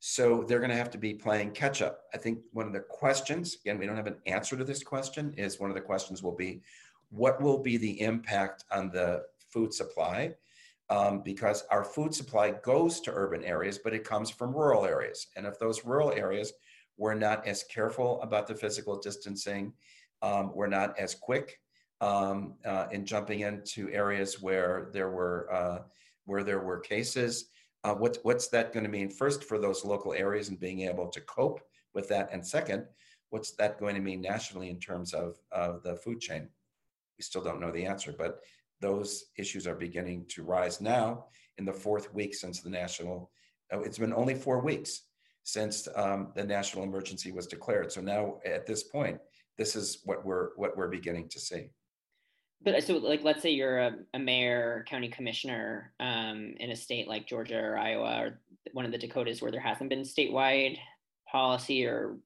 So 0.00 0.44
they're 0.46 0.60
going 0.60 0.70
to 0.70 0.76
have 0.76 0.90
to 0.90 0.98
be 0.98 1.14
playing 1.14 1.52
catch 1.52 1.82
up. 1.82 2.02
I 2.14 2.18
think 2.18 2.38
one 2.52 2.66
of 2.66 2.72
the 2.72 2.80
questions, 2.80 3.58
again, 3.60 3.78
we 3.78 3.86
don't 3.86 3.96
have 3.96 4.06
an 4.06 4.18
answer 4.26 4.56
to 4.56 4.64
this 4.64 4.82
question, 4.82 5.34
is 5.36 5.60
one 5.60 5.70
of 5.70 5.74
the 5.74 5.82
questions 5.82 6.22
will 6.22 6.36
be 6.36 6.62
what 7.10 7.40
will 7.40 7.58
be 7.58 7.76
the 7.76 8.00
impact 8.00 8.64
on 8.70 8.90
the 8.90 9.24
food 9.50 9.72
supply? 9.72 10.34
Um, 10.90 11.20
because 11.22 11.64
our 11.70 11.84
food 11.84 12.14
supply 12.14 12.52
goes 12.62 13.00
to 13.00 13.12
urban 13.12 13.44
areas, 13.44 13.78
but 13.78 13.92
it 13.92 14.04
comes 14.04 14.30
from 14.30 14.54
rural 14.54 14.86
areas. 14.86 15.26
And 15.36 15.44
if 15.44 15.58
those 15.58 15.84
rural 15.84 16.12
areas 16.12 16.54
were 16.96 17.14
not 17.14 17.46
as 17.46 17.62
careful 17.64 18.22
about 18.22 18.46
the 18.46 18.54
physical 18.54 18.98
distancing, 18.98 19.74
um, 20.22 20.54
were 20.54 20.66
not 20.66 20.98
as 20.98 21.14
quick 21.14 21.60
um, 22.00 22.54
uh, 22.64 22.86
in 22.90 23.04
jumping 23.04 23.40
into 23.40 23.90
areas 23.90 24.40
where 24.40 24.88
there 24.94 25.10
were 25.10 25.52
uh, 25.52 25.78
where 26.24 26.44
there 26.44 26.60
were 26.60 26.78
cases, 26.78 27.50
uh, 27.84 27.94
what, 27.94 28.18
what's 28.22 28.48
that 28.48 28.72
going 28.72 28.84
to 28.84 28.90
mean 28.90 29.08
first 29.08 29.44
for 29.44 29.58
those 29.58 29.84
local 29.84 30.12
areas 30.12 30.50
and 30.50 30.60
being 30.60 30.82
able 30.82 31.08
to 31.08 31.20
cope 31.22 31.60
with 31.94 32.06
that? 32.08 32.28
And 32.32 32.46
second, 32.46 32.84
what's 33.30 33.52
that 33.52 33.80
going 33.80 33.94
to 33.94 34.00
mean 34.00 34.20
nationally 34.20 34.68
in 34.68 34.78
terms 34.78 35.14
of, 35.14 35.36
of 35.52 35.82
the 35.82 35.96
food 35.96 36.20
chain? 36.20 36.48
We 37.18 37.22
still 37.22 37.42
don't 37.42 37.60
know 37.60 37.72
the 37.72 37.86
answer, 37.86 38.14
but 38.16 38.40
those 38.80 39.26
issues 39.36 39.66
are 39.66 39.74
beginning 39.74 40.24
to 40.28 40.42
rise 40.42 40.80
now 40.80 41.26
in 41.58 41.64
the 41.64 41.72
fourth 41.72 42.12
week 42.14 42.34
since 42.34 42.60
the 42.60 42.70
national, 42.70 43.30
oh, 43.72 43.80
it's 43.80 43.98
been 43.98 44.12
only 44.12 44.34
four 44.34 44.60
weeks 44.60 45.02
since 45.42 45.88
um, 45.96 46.32
the 46.34 46.44
national 46.44 46.84
emergency 46.84 47.32
was 47.32 47.46
declared. 47.46 47.90
So 47.90 48.00
now 48.00 48.38
at 48.44 48.66
this 48.66 48.84
point, 48.84 49.18
this 49.56 49.74
is 49.74 50.02
what 50.04 50.24
we're, 50.24 50.50
what 50.56 50.76
we're 50.76 50.88
beginning 50.88 51.28
to 51.30 51.40
see. 51.40 51.70
But 52.62 52.82
so, 52.82 52.96
like, 52.96 53.22
let's 53.22 53.42
say 53.42 53.50
you're 53.50 53.78
a, 53.78 53.94
a 54.14 54.18
mayor, 54.18 54.84
county 54.88 55.08
commissioner 55.08 55.92
um, 56.00 56.54
in 56.58 56.70
a 56.70 56.76
state 56.76 57.06
like 57.06 57.28
Georgia 57.28 57.58
or 57.58 57.78
Iowa 57.78 58.20
or 58.20 58.40
one 58.72 58.84
of 58.84 58.90
the 58.90 58.98
Dakotas 58.98 59.40
where 59.40 59.52
there 59.52 59.60
hasn't 59.60 59.90
been 59.90 60.02
statewide 60.02 60.76
policy, 61.30 61.86
or 61.86 62.18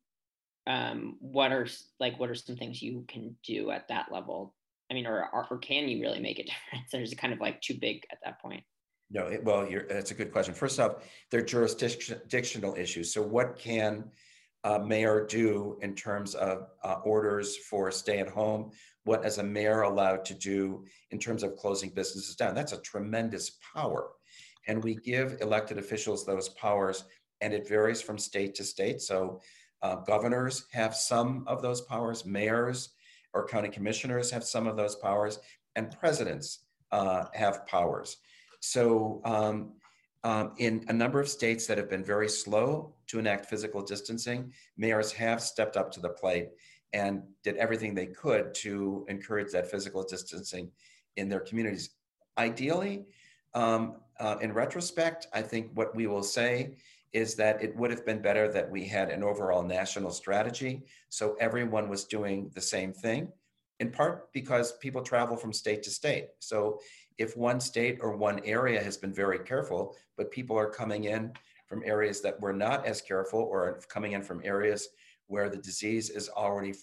um, 0.67 1.17
what 1.21 1.53
are 1.53 1.67
like 2.01 2.19
what 2.19 2.31
are 2.31 2.35
some 2.35 2.57
things 2.57 2.81
you 2.81 3.05
can 3.09 3.37
do 3.45 3.71
at 3.71 3.89
that 3.89 4.07
level? 4.11 4.55
I 4.93 4.95
mean, 4.95 5.07
or 5.07 5.29
or 5.33 5.57
can 5.59 5.89
you 5.89 6.03
really 6.03 6.21
make 6.21 6.39
a 6.39 6.43
difference? 6.73 7.09
Is 7.09 7.13
it 7.13 7.17
kind 7.17 7.33
of 7.33 7.41
like 7.41 7.61
too 7.63 7.75
big 7.81 8.05
at 8.13 8.19
that 8.25 8.41
point? 8.41 8.63
No, 9.11 9.27
it, 9.27 9.43
well, 9.45 9.67
that's 9.89 10.11
a 10.11 10.15
good 10.15 10.33
question. 10.33 10.55
First 10.55 10.79
off, 10.79 11.05
there 11.31 11.41
are 11.41 11.45
jurisdictional 11.45 12.75
issues. 12.77 13.13
So, 13.13 13.23
what 13.23 13.59
can 13.59 14.05
a 14.65 14.79
mayor 14.79 15.27
do 15.27 15.79
in 15.83 15.95
terms 15.95 16.35
of 16.35 16.69
uh, 16.85 16.97
orders 17.05 17.57
for 17.57 17.91
stay 17.91 18.21
at 18.21 18.29
home? 18.29 18.71
what 19.05 19.25
as 19.25 19.39
a 19.39 19.43
mayor 19.43 19.83
allowed 19.83 20.25
to 20.27 20.35
do 20.35 20.85
in 21.11 21.19
terms 21.19 21.43
of 21.43 21.57
closing 21.57 21.91
businesses 21.91 22.37
down. 22.37 22.55
That's 22.55 22.73
a 22.73 22.81
tremendous 22.81 23.59
power. 23.75 24.11
And 24.69 24.83
we 24.83 24.95
give 24.97 25.39
elected 25.41 25.79
officials 25.79 26.25
those 26.25 26.51
powers, 26.51 27.05
and 27.41 27.53
it 27.53 27.69
varies 27.69 28.01
from 28.01 28.19
state 28.19 28.55
to 28.57 28.65
state. 28.65 29.01
So 29.01 29.41
uh, 29.83 29.97
governors 29.97 30.67
have 30.73 30.95
some 30.95 31.45
of 31.49 31.63
those 31.63 31.81
powers, 31.81 32.25
mayors 32.25 32.91
or 33.35 33.47
county 33.47 33.69
commissioners 33.69 34.31
have 34.31 34.45
some 34.45 34.67
of 34.67 34.77
those 34.77 34.97
powers, 34.97 35.39
and 35.77 35.97
presidents 35.99 36.61
uh, 36.91 37.25
have 37.33 37.67
powers. 37.67 38.19
So 38.61 39.21
um, 39.25 39.73
um, 40.25 40.53
in 40.59 40.85
a 40.89 40.93
number 40.93 41.21
of 41.21 41.29
states 41.29 41.67
that 41.67 41.79
have 41.79 41.91
been 41.91 42.05
very 42.05 42.29
slow 42.29 42.95
to 43.09 43.19
enact 43.19 43.47
physical 43.47 43.83
distancing, 43.83 44.53
mayors 44.77 45.13
have 45.13 45.43
stepped 45.43 45.77
up 45.77 45.91
to 45.93 46.01
the 46.01 46.11
plate 46.11 46.51
and 46.93 47.23
did 47.43 47.57
everything 47.57 47.95
they 47.95 48.07
could 48.07 48.55
to 48.55 49.05
encourage 49.09 49.51
that 49.53 49.71
physical 49.71 50.05
distancing 50.05 50.71
in 51.17 51.29
their 51.29 51.41
communities. 51.41 51.91
Ideally, 52.39 53.07
um, 53.55 53.97
uh, 54.21 54.37
in 54.41 54.53
retrospect, 54.53 55.27
I 55.33 55.43
think 55.43 55.71
what 55.75 55.95
we 55.97 56.07
will 56.07 56.23
say 56.23 56.77
is 57.13 57.35
that 57.37 57.63
it 57.63 57.77
would 57.77 57.91
have 57.91 58.07
been 58.07 58.23
better 58.23 58.51
that 58.51 58.71
we 58.71 58.85
had 58.85 59.11
an 59.11 59.23
overall 59.23 59.63
national 59.63 60.11
strategy 60.11 60.83
so 61.09 61.37
everyone 61.41 61.89
was 61.89 62.05
doing 62.05 62.51
the 62.55 62.61
same 62.61 62.93
thing, 62.93 63.31
in 63.81 63.91
part 63.91 64.33
because 64.33 64.73
people 64.79 65.03
travel 65.03 65.37
from 65.37 65.53
state 65.53 65.83
to 65.83 65.91
state. 65.91 66.29
So 66.39 66.79
if 67.19 67.37
one 67.37 67.61
state 67.61 67.99
or 68.01 68.17
one 68.17 68.41
area 68.45 68.83
has 68.83 68.97
been 68.97 69.13
very 69.13 69.41
careful, 69.41 69.95
but 70.17 70.31
people 70.31 70.59
are 70.59 70.71
coming 70.71 71.05
in 71.05 71.33
from 71.67 71.83
areas 71.85 72.21
that 72.23 72.41
were 72.41 72.53
not 72.53 72.87
as 72.87 73.03
careful 73.03 73.41
or 73.41 73.81
coming 73.89 74.13
in 74.13 74.23
from 74.23 74.41
areas 74.43 74.89
where 75.27 75.49
the 75.49 75.59
disease 75.59 76.11
is 76.11 76.29
already 76.31 76.75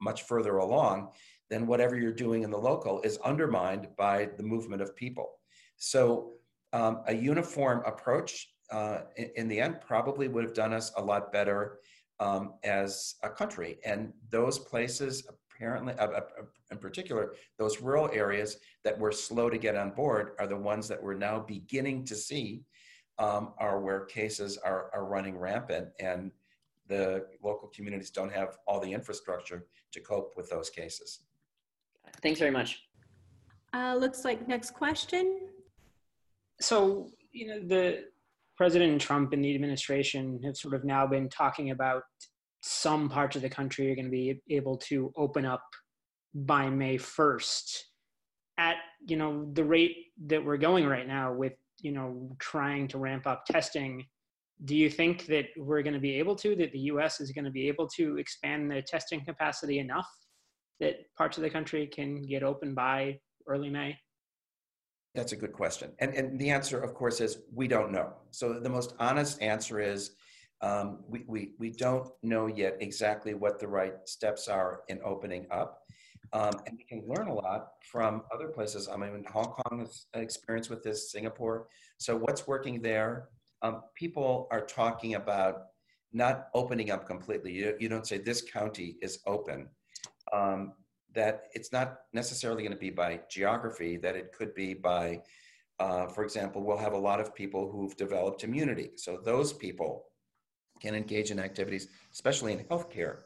much 0.00 0.22
further 0.22 0.58
along, 0.58 1.08
then 1.50 1.66
whatever 1.66 1.96
you're 1.96 2.12
doing 2.12 2.42
in 2.42 2.50
the 2.50 2.58
local 2.58 3.00
is 3.02 3.18
undermined 3.18 3.88
by 3.96 4.28
the 4.36 4.42
movement 4.42 4.82
of 4.82 4.94
people. 4.94 5.30
So 5.76 6.32
um, 6.72 7.02
a 7.06 7.14
uniform 7.14 7.82
approach 7.86 8.48
uh, 8.70 9.00
in, 9.16 9.30
in, 9.36 9.48
the 9.48 9.60
end 9.60 9.80
probably 9.80 10.28
would 10.28 10.44
have 10.44 10.54
done 10.54 10.72
us 10.72 10.92
a 10.96 11.02
lot 11.02 11.32
better 11.32 11.78
um, 12.20 12.54
as 12.64 13.14
a 13.22 13.28
country. 13.28 13.78
And 13.84 14.12
those 14.30 14.58
places 14.58 15.26
apparently, 15.58 15.94
uh, 15.94 16.06
uh, 16.06 16.20
in 16.70 16.78
particular, 16.78 17.34
those 17.58 17.80
rural 17.80 18.08
areas 18.12 18.58
that 18.84 18.98
were 18.98 19.12
slow 19.12 19.50
to 19.50 19.58
get 19.58 19.74
on 19.74 19.90
board 19.90 20.32
are 20.38 20.46
the 20.46 20.56
ones 20.56 20.88
that 20.88 21.02
we're 21.02 21.14
now 21.14 21.40
beginning 21.40 22.04
to 22.04 22.14
see 22.14 22.62
um, 23.18 23.54
are 23.58 23.80
where 23.80 24.04
cases 24.04 24.58
are, 24.58 24.90
are 24.94 25.04
running 25.04 25.36
rampant. 25.36 25.88
And 25.98 26.30
the 26.86 27.26
local 27.42 27.68
communities 27.68 28.10
don't 28.10 28.32
have 28.32 28.58
all 28.66 28.80
the 28.80 28.92
infrastructure 28.92 29.66
to 29.92 30.00
cope 30.00 30.34
with 30.36 30.48
those 30.48 30.70
cases. 30.70 31.20
Thanks 32.22 32.38
very 32.38 32.50
much. 32.50 32.84
Uh, 33.74 33.96
looks 33.98 34.24
like 34.24 34.48
next 34.48 34.70
question. 34.70 35.40
So, 36.60 37.10
you 37.32 37.46
know, 37.46 37.60
the 37.60 38.06
President 38.58 39.00
Trump 39.00 39.32
and 39.32 39.42
the 39.42 39.54
administration 39.54 40.40
have 40.44 40.56
sort 40.56 40.74
of 40.74 40.84
now 40.84 41.06
been 41.06 41.28
talking 41.30 41.70
about 41.70 42.02
some 42.60 43.08
parts 43.08 43.36
of 43.36 43.42
the 43.42 43.48
country 43.48 43.90
are 43.90 43.94
going 43.94 44.04
to 44.04 44.10
be 44.10 44.40
able 44.50 44.76
to 44.76 45.12
open 45.16 45.46
up 45.46 45.62
by 46.34 46.68
May 46.68 46.98
1st 46.98 47.78
at, 48.58 48.76
you 49.06 49.16
know, 49.16 49.48
the 49.52 49.64
rate 49.64 49.96
that 50.26 50.44
we're 50.44 50.56
going 50.56 50.86
right 50.86 51.06
now 51.06 51.32
with, 51.32 51.52
you 51.80 51.92
know, 51.92 52.36
trying 52.40 52.88
to 52.88 52.98
ramp 52.98 53.26
up 53.26 53.44
testing 53.46 54.04
do 54.64 54.74
you 54.74 54.90
think 54.90 55.26
that 55.26 55.46
we're 55.56 55.82
going 55.82 55.94
to 55.94 56.00
be 56.00 56.14
able 56.14 56.34
to, 56.34 56.56
that 56.56 56.72
the 56.72 56.80
US 56.80 57.20
is 57.20 57.30
going 57.30 57.44
to 57.44 57.50
be 57.50 57.68
able 57.68 57.86
to 57.96 58.18
expand 58.18 58.70
their 58.70 58.82
testing 58.82 59.24
capacity 59.24 59.78
enough 59.78 60.08
that 60.80 60.96
parts 61.16 61.36
of 61.36 61.42
the 61.42 61.50
country 61.50 61.86
can 61.86 62.22
get 62.22 62.42
open 62.42 62.74
by 62.74 63.18
early 63.46 63.70
May? 63.70 63.96
That's 65.18 65.32
a 65.32 65.36
good 65.36 65.52
question. 65.52 65.90
And, 65.98 66.14
and 66.14 66.38
the 66.38 66.50
answer, 66.50 66.80
of 66.80 66.94
course, 66.94 67.20
is 67.20 67.38
we 67.52 67.66
don't 67.68 67.90
know. 67.90 68.12
So 68.30 68.60
the 68.60 68.68
most 68.68 68.94
honest 68.98 69.42
answer 69.42 69.80
is 69.80 70.12
um, 70.60 71.00
we, 71.08 71.24
we, 71.26 71.52
we 71.58 71.70
don't 71.70 72.08
know 72.22 72.46
yet 72.46 72.76
exactly 72.80 73.34
what 73.34 73.58
the 73.58 73.68
right 73.68 73.94
steps 74.06 74.48
are 74.48 74.82
in 74.88 75.00
opening 75.04 75.46
up. 75.50 75.82
Um, 76.32 76.52
and 76.66 76.76
we 76.76 76.84
can 76.84 77.02
learn 77.08 77.28
a 77.28 77.34
lot 77.34 77.68
from 77.90 78.22
other 78.34 78.48
places. 78.48 78.88
I 78.88 78.96
mean, 78.96 79.24
Hong 79.32 79.52
Kong 79.58 79.80
has 79.80 80.06
experience 80.14 80.68
with 80.68 80.82
this, 80.82 81.10
Singapore. 81.10 81.68
So 81.98 82.16
what's 82.16 82.46
working 82.46 82.82
there? 82.82 83.28
um, 83.62 83.82
people 83.94 84.48
are 84.50 84.60
talking 84.60 85.14
about 85.14 85.66
not 86.12 86.48
opening 86.54 86.90
up 86.90 87.06
completely. 87.06 87.52
You, 87.52 87.76
you 87.78 87.88
don't 87.88 88.06
say 88.06 88.18
this 88.18 88.42
county 88.42 88.96
is 89.02 89.18
open. 89.26 89.68
Um, 90.32 90.72
that 91.14 91.44
it's 91.52 91.72
not 91.72 92.00
necessarily 92.12 92.62
going 92.62 92.72
to 92.72 92.78
be 92.78 92.90
by 92.90 93.20
geography, 93.30 93.96
that 93.96 94.16
it 94.16 94.32
could 94.32 94.54
be 94.54 94.74
by, 94.74 95.22
uh, 95.80 96.06
for 96.06 96.24
example, 96.24 96.62
we'll 96.62 96.76
have 96.76 96.92
a 96.92 96.98
lot 96.98 97.20
of 97.20 97.34
people 97.34 97.70
who've 97.70 97.96
developed 97.96 98.44
immunity. 98.44 98.90
So 98.96 99.18
those 99.24 99.52
people 99.52 100.06
can 100.80 100.94
engage 100.94 101.30
in 101.30 101.38
activities, 101.38 101.88
especially 102.12 102.52
in 102.52 102.60
healthcare. 102.64 103.20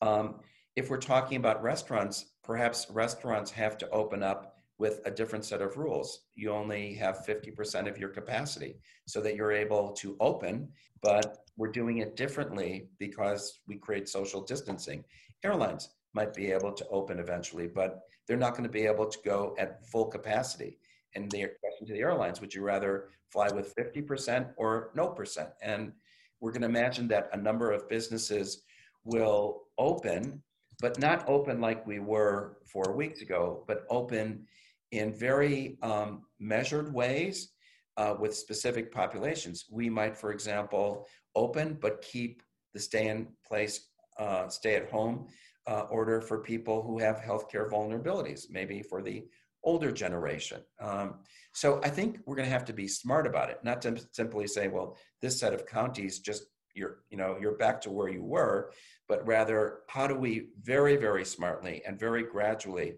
Um, 0.00 0.40
if 0.76 0.90
we're 0.90 0.96
talking 0.98 1.36
about 1.36 1.62
restaurants, 1.62 2.32
perhaps 2.42 2.86
restaurants 2.90 3.50
have 3.50 3.78
to 3.78 3.90
open 3.90 4.22
up 4.22 4.56
with 4.78 5.00
a 5.04 5.10
different 5.10 5.44
set 5.44 5.62
of 5.62 5.76
rules. 5.76 6.24
You 6.34 6.50
only 6.50 6.94
have 6.94 7.24
50% 7.26 7.88
of 7.88 7.96
your 7.98 8.08
capacity 8.08 8.76
so 9.06 9.20
that 9.20 9.36
you're 9.36 9.52
able 9.52 9.92
to 9.92 10.16
open, 10.18 10.68
but 11.00 11.38
we're 11.56 11.70
doing 11.70 11.98
it 11.98 12.16
differently 12.16 12.88
because 12.98 13.60
we 13.68 13.76
create 13.76 14.08
social 14.08 14.40
distancing. 14.40 15.04
Airlines 15.44 15.90
might 16.14 16.32
be 16.32 16.52
able 16.52 16.72
to 16.72 16.86
open 16.88 17.18
eventually, 17.18 17.66
but 17.66 18.00
they're 18.26 18.36
not 18.36 18.52
going 18.52 18.64
to 18.64 18.70
be 18.70 18.86
able 18.86 19.06
to 19.06 19.18
go 19.24 19.54
at 19.58 19.86
full 19.86 20.06
capacity. 20.06 20.78
And 21.14 21.30
the 21.30 21.46
question 21.60 21.86
to 21.86 21.92
the 21.92 22.00
airlines, 22.00 22.40
would 22.40 22.54
you 22.54 22.62
rather 22.62 23.08
fly 23.30 23.48
with 23.50 23.74
50% 23.76 24.50
or 24.56 24.90
no 24.94 25.08
percent? 25.08 25.50
And 25.62 25.92
we're 26.40 26.52
going 26.52 26.62
to 26.62 26.68
imagine 26.68 27.08
that 27.08 27.30
a 27.32 27.36
number 27.36 27.72
of 27.72 27.88
businesses 27.88 28.62
will 29.04 29.64
open, 29.78 30.42
but 30.80 30.98
not 30.98 31.28
open 31.28 31.60
like 31.60 31.86
we 31.86 31.98
were 31.98 32.58
four 32.66 32.92
weeks 32.96 33.20
ago, 33.20 33.64
but 33.66 33.84
open 33.90 34.46
in 34.92 35.12
very 35.12 35.78
um, 35.82 36.22
measured 36.38 36.92
ways 36.92 37.50
uh, 37.96 38.14
with 38.18 38.34
specific 38.34 38.92
populations. 38.92 39.66
We 39.70 39.88
might, 39.88 40.16
for 40.16 40.32
example, 40.32 41.06
open 41.34 41.78
but 41.80 42.02
keep 42.02 42.42
the 42.72 42.80
stay 42.80 43.08
in 43.08 43.28
place, 43.46 43.88
uh, 44.18 44.48
stay 44.48 44.74
at 44.74 44.90
home 44.90 45.28
uh, 45.66 45.82
order 45.90 46.20
for 46.20 46.38
people 46.38 46.82
who 46.82 46.98
have 46.98 47.16
healthcare 47.20 47.70
vulnerabilities, 47.70 48.50
maybe 48.50 48.82
for 48.82 49.02
the 49.02 49.24
older 49.62 49.90
generation. 49.90 50.60
Um, 50.78 51.14
so 51.54 51.80
I 51.82 51.88
think 51.88 52.18
we're 52.26 52.36
going 52.36 52.48
to 52.48 52.52
have 52.52 52.66
to 52.66 52.72
be 52.72 52.86
smart 52.86 53.26
about 53.26 53.50
it, 53.50 53.60
not 53.64 53.80
to 53.82 53.98
simply 54.12 54.46
say, 54.46 54.68
well, 54.68 54.96
this 55.22 55.38
set 55.38 55.54
of 55.54 55.66
counties 55.66 56.18
just 56.18 56.44
you're 56.74 56.98
you 57.08 57.16
know 57.16 57.36
you're 57.40 57.56
back 57.56 57.80
to 57.82 57.90
where 57.90 58.08
you 58.08 58.22
were, 58.22 58.72
but 59.08 59.26
rather 59.26 59.80
how 59.88 60.06
do 60.06 60.16
we 60.16 60.48
very 60.62 60.96
very 60.96 61.24
smartly 61.24 61.82
and 61.86 61.98
very 61.98 62.24
gradually 62.24 62.94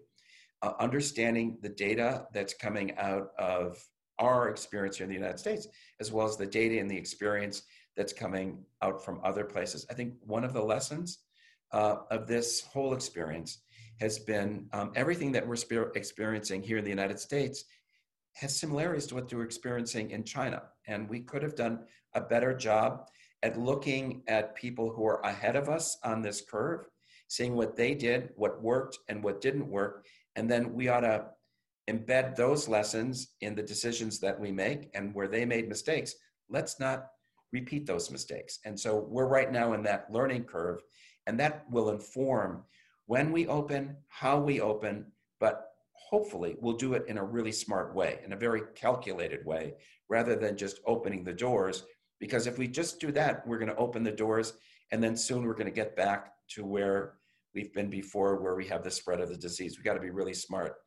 uh, 0.63 0.73
understanding 0.79 1.57
the 1.61 1.69
data 1.69 2.25
that's 2.33 2.53
coming 2.53 2.97
out 2.97 3.29
of 3.37 3.77
our 4.19 4.49
experience 4.49 4.97
here 4.97 5.03
in 5.03 5.09
the 5.09 5.15
United 5.15 5.37
States, 5.37 5.67
as 5.99 6.11
well 6.11 6.27
as 6.27 6.37
the 6.37 6.45
data 6.45 6.79
and 6.79 6.89
the 6.89 6.97
experience 6.97 7.61
that's 7.95 8.13
coming 8.13 8.63
out 8.81 9.03
from 9.03 9.21
other 9.23 9.43
places. 9.43 9.85
I 9.89 9.93
think 9.93 10.13
one 10.21 10.43
of 10.43 10.53
the 10.53 10.61
lessons 10.61 11.19
uh, 11.71 11.97
of 12.11 12.27
this 12.27 12.61
whole 12.61 12.93
experience 12.93 13.59
has 13.99 14.19
been 14.19 14.67
um, 14.73 14.91
everything 14.95 15.31
that 15.31 15.47
we're 15.47 15.91
experiencing 15.95 16.61
here 16.61 16.77
in 16.77 16.83
the 16.83 16.89
United 16.89 17.19
States 17.19 17.65
has 18.33 18.55
similarities 18.55 19.07
to 19.07 19.15
what 19.15 19.27
they're 19.27 19.41
experiencing 19.41 20.11
in 20.11 20.23
China. 20.23 20.61
And 20.87 21.09
we 21.09 21.21
could 21.21 21.41
have 21.41 21.55
done 21.55 21.79
a 22.13 22.21
better 22.21 22.53
job 22.55 23.07
at 23.41 23.59
looking 23.59 24.21
at 24.27 24.55
people 24.55 24.91
who 24.91 25.05
are 25.05 25.21
ahead 25.21 25.55
of 25.55 25.69
us 25.69 25.97
on 26.03 26.21
this 26.21 26.41
curve, 26.41 26.85
seeing 27.27 27.55
what 27.55 27.75
they 27.75 27.95
did, 27.95 28.29
what 28.35 28.61
worked, 28.61 28.99
and 29.09 29.23
what 29.23 29.41
didn't 29.41 29.67
work. 29.67 30.05
And 30.35 30.49
then 30.49 30.73
we 30.73 30.87
ought 30.87 31.01
to 31.01 31.25
embed 31.89 32.35
those 32.35 32.67
lessons 32.67 33.29
in 33.41 33.55
the 33.55 33.63
decisions 33.63 34.19
that 34.19 34.39
we 34.39 34.51
make. 34.51 34.89
And 34.93 35.15
where 35.15 35.27
they 35.27 35.45
made 35.45 35.67
mistakes, 35.67 36.15
let's 36.49 36.79
not 36.79 37.07
repeat 37.51 37.85
those 37.85 38.11
mistakes. 38.11 38.59
And 38.65 38.79
so 38.79 39.07
we're 39.09 39.27
right 39.27 39.51
now 39.51 39.73
in 39.73 39.81
that 39.83 40.11
learning 40.11 40.43
curve, 40.43 40.81
and 41.27 41.39
that 41.39 41.65
will 41.69 41.91
inform 41.91 42.63
when 43.05 43.31
we 43.31 43.47
open, 43.47 43.95
how 44.07 44.39
we 44.39 44.59
open, 44.59 45.05
but 45.39 45.71
hopefully 45.93 46.55
we'll 46.59 46.77
do 46.77 46.93
it 46.93 47.05
in 47.07 47.17
a 47.17 47.23
really 47.23 47.51
smart 47.51 47.93
way, 47.93 48.19
in 48.25 48.33
a 48.33 48.37
very 48.37 48.61
calculated 48.75 49.45
way, 49.45 49.73
rather 50.09 50.35
than 50.35 50.57
just 50.57 50.79
opening 50.87 51.23
the 51.23 51.33
doors. 51.33 51.83
Because 52.19 52.47
if 52.47 52.57
we 52.57 52.67
just 52.67 52.99
do 52.99 53.11
that, 53.11 53.45
we're 53.45 53.59
going 53.59 53.69
to 53.69 53.75
open 53.75 54.03
the 54.03 54.11
doors, 54.11 54.53
and 54.91 55.03
then 55.03 55.15
soon 55.15 55.45
we're 55.45 55.53
going 55.53 55.65
to 55.65 55.71
get 55.71 55.95
back 55.95 56.31
to 56.49 56.65
where 56.65 57.15
we've 57.53 57.73
been 57.73 57.89
before, 57.89 58.41
where 58.41 58.55
we 58.55 58.65
have 58.65 58.83
the 58.83 58.91
spread 58.91 59.19
of 59.19 59.29
the 59.29 59.37
disease. 59.37 59.77
We've 59.77 59.85
got 59.85 59.93
to 59.93 59.99
be 59.99 60.09
really 60.09 60.33
smart 60.33 60.77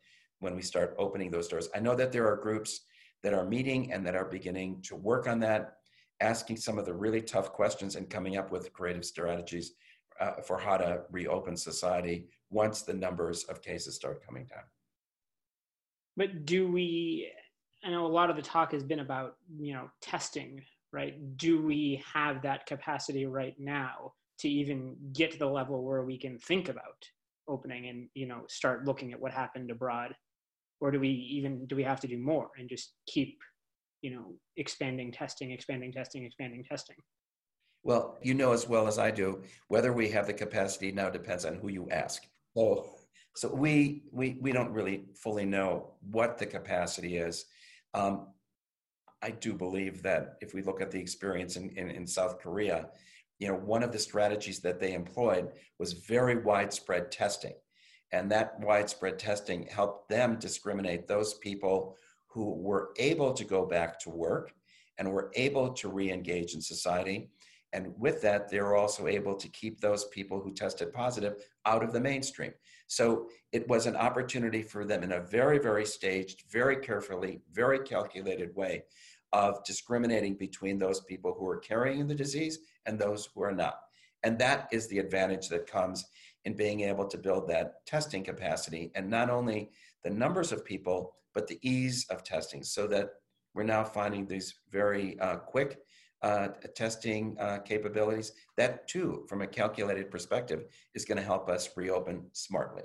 when 0.41 0.57
we 0.57 0.63
start 0.63 0.97
opening 0.99 1.31
those 1.31 1.49
doors. 1.49 1.69
I 1.75 1.81
know 1.81 1.95
that 1.95 2.13
there 2.13 2.27
are 2.27 2.37
groups 2.37 2.81
that 3.23 3.35
are 3.35 3.45
meeting 3.45 3.93
and 3.93 4.07
that 4.07 4.17
are 4.17 4.25
beginning 4.25 4.81
to 4.83 4.97
work 4.97 5.29
on 5.29 5.41
that 5.41 5.75
asking 6.21 6.57
some 6.57 6.79
of 6.79 6.85
the 6.85 6.93
really 6.93 7.23
tough 7.23 7.53
questions 7.53 7.97
and 7.97 8.11
coming 8.11 8.37
up 8.37 8.53
with 8.53 8.73
creative 8.73 9.05
strategies 9.05 9.73
uh, 10.21 10.43
for 10.43 10.59
how 10.59 10.77
to 10.77 11.03
reopen 11.11 11.57
society 11.57 12.29
once 12.51 12.83
the 12.83 12.95
numbers 12.95 13.45
of 13.45 13.63
cases 13.63 13.95
start 13.95 14.25
coming 14.25 14.45
down. 14.45 14.65
But 16.17 16.45
do 16.45 16.71
we, 16.71 17.31
I 17.85 17.91
know 17.91 18.07
a 18.07 18.09
lot 18.09 18.31
of 18.31 18.37
the 18.37 18.43
talk 18.43 18.73
has 18.73 18.83
been 18.83 19.01
about, 19.01 19.37
you 19.59 19.73
know, 19.73 19.91
testing, 20.03 20.63
right? 20.93 21.15
Do 21.37 21.63
we 21.63 22.03
have 22.13 22.43
that 22.43 22.67
capacity 22.67 23.27
right 23.27 23.55
now 23.59 24.13
to 24.41 24.49
even 24.49 24.97
get 25.13 25.33
to 25.33 25.39
the 25.39 25.47
level 25.47 25.85
where 25.85 26.05
we 26.05 26.19
can 26.19 26.39
think 26.39 26.69
about 26.69 27.05
opening 27.49 27.89
and, 27.89 28.09
you 28.15 28.27
know, 28.27 28.43
start 28.49 28.85
looking 28.85 29.13
at 29.13 29.21
what 29.21 29.33
happened 29.33 29.71
abroad? 29.71 30.15
Or 30.81 30.91
do 30.91 31.01
we 31.01 31.09
even, 31.09 31.67
do 31.67 31.77
we 31.77 31.83
have 31.85 32.01
to 32.01 32.09
do 32.09 32.19
more 32.19 32.51
and 32.59 32.69
just 32.69 32.93
keep 33.07 33.39
you 34.03 34.11
know, 34.11 34.35
expanding 34.57 35.13
testing, 35.13 35.51
expanding 35.51 35.93
testing, 35.93 36.25
expanding 36.25 36.65
testing? 36.65 36.97
Well, 37.83 38.19
you 38.23 38.35
know 38.35 38.53
as 38.53 38.69
well 38.69 38.87
as 38.87 38.99
I 38.99 39.11
do, 39.11 39.43
whether 39.69 39.93
we 39.93 40.09
have 40.11 40.27
the 40.27 40.35
capacity 40.35 40.93
now 40.93 41.09
depends 41.09 41.45
on 41.45 41.55
who 41.55 41.69
you 41.69 41.89
ask. 41.91 42.23
So, 42.57 42.91
so 43.35 43.55
we 43.55 44.03
we 44.13 44.37
we 44.41 44.53
don't 44.53 44.73
really 44.73 45.05
fully 45.15 45.47
know 45.47 45.95
what 46.11 46.37
the 46.37 46.47
capacity 46.47 47.17
is. 47.17 47.47
Um, 47.95 48.27
I 49.23 49.31
do 49.31 49.53
believe 49.55 50.03
that 50.03 50.37
if 50.41 50.55
we 50.55 50.63
look 50.63 50.81
at 50.81 50.91
the 50.91 51.01
experience 51.01 51.57
in, 51.57 51.71
in, 51.71 51.91
in 51.91 52.07
South 52.07 52.39
Korea, 52.39 52.89
you 53.39 53.49
know, 53.49 53.55
one 53.55 53.83
of 53.83 53.93
the 53.93 53.99
strategies 53.99 54.61
that 54.61 54.81
they 54.81 54.95
employed 54.95 55.49
was 55.79 55.93
very 55.93 56.37
widespread 56.37 57.11
testing. 57.11 57.55
And 58.13 58.31
that 58.31 58.59
widespread 58.61 59.19
testing 59.19 59.67
helped 59.67 60.09
them 60.09 60.39
discriminate 60.39 61.07
those 61.07 61.35
people 61.35 61.97
who 62.27 62.55
were 62.55 62.91
able 62.97 63.33
to 63.35 63.45
go 63.45 63.67
back 63.67 63.99
to 64.01 64.11
work 64.11 64.53
and 64.99 65.11
were 65.11 65.31
able 65.35 65.73
to 65.75 65.89
re-engage 65.89 66.55
in 66.55 66.61
society. 66.61 67.31
And 67.73 67.95
with 67.99 68.21
that, 68.23 68.49
they 68.49 68.61
were 68.61 68.75
also 68.75 69.07
able 69.07 69.35
to 69.37 69.49
keep 69.49 69.81
those 69.81 70.07
people 70.07 70.41
who 70.41 70.53
tested 70.53 70.93
positive 70.93 71.37
out 71.67 71.85
of 71.85 71.93
the 71.93 72.01
mainstream. 72.01 72.53
So 72.89 73.29
it 73.53 73.69
was 73.69 73.87
an 73.87 73.97
opportunity 73.97 74.63
for 74.63 74.85
them 74.85 75.05
in 75.05 75.13
a 75.13 75.21
very, 75.21 75.59
very 75.59 75.87
staged, 75.87 76.45
very 76.51 76.77
carefully, 76.77 77.43
very 77.53 77.79
calculated 77.79 78.55
way 78.57 78.85
of 79.33 79.63
discriminating 79.65 80.35
between 80.35 80.79
those 80.79 81.01
people 81.03 81.35
who 81.39 81.49
are 81.49 81.59
carrying 81.59 82.09
the 82.09 82.15
disease 82.15 82.59
and 82.87 82.99
those 82.99 83.29
who 83.33 83.43
are 83.43 83.53
not. 83.53 83.77
And 84.25 84.39
that 84.39 84.69
is 84.73 84.89
the 84.89 84.99
advantage 84.99 85.49
that 85.49 85.71
comes 85.71 86.05
in 86.45 86.55
being 86.55 86.81
able 86.81 87.07
to 87.07 87.19
build 87.19 87.49
that 87.49 87.87
testing 87.87 88.25
capacity 88.25 88.91
and 88.95 89.09
not 89.09 89.31
only 89.31 89.71
the 90.03 90.11
numbers 90.11 90.53
of 90.53 90.65
people, 90.65 91.15
but 91.33 91.47
the 91.47 91.59
ease 91.63 92.07
of 92.11 92.25
testing 92.25 92.63
so 92.65 92.87
that 92.89 93.11
we're 93.55 93.63
now 93.63 93.85
finding 93.85 94.27
these 94.27 94.55
very 94.71 95.19
uh, 95.21 95.37
quick 95.37 95.79
uh, 96.23 96.49
testing 96.75 97.37
uh, 97.39 97.59
capabilities. 97.59 98.33
That 98.57 98.89
too, 98.89 99.25
from 99.29 99.43
a 99.43 99.47
calculated 99.47 100.11
perspective, 100.11 100.65
is 100.95 101.05
going 101.05 101.19
to 101.19 101.25
help 101.25 101.49
us 101.49 101.71
reopen 101.77 102.27
smartly. 102.33 102.83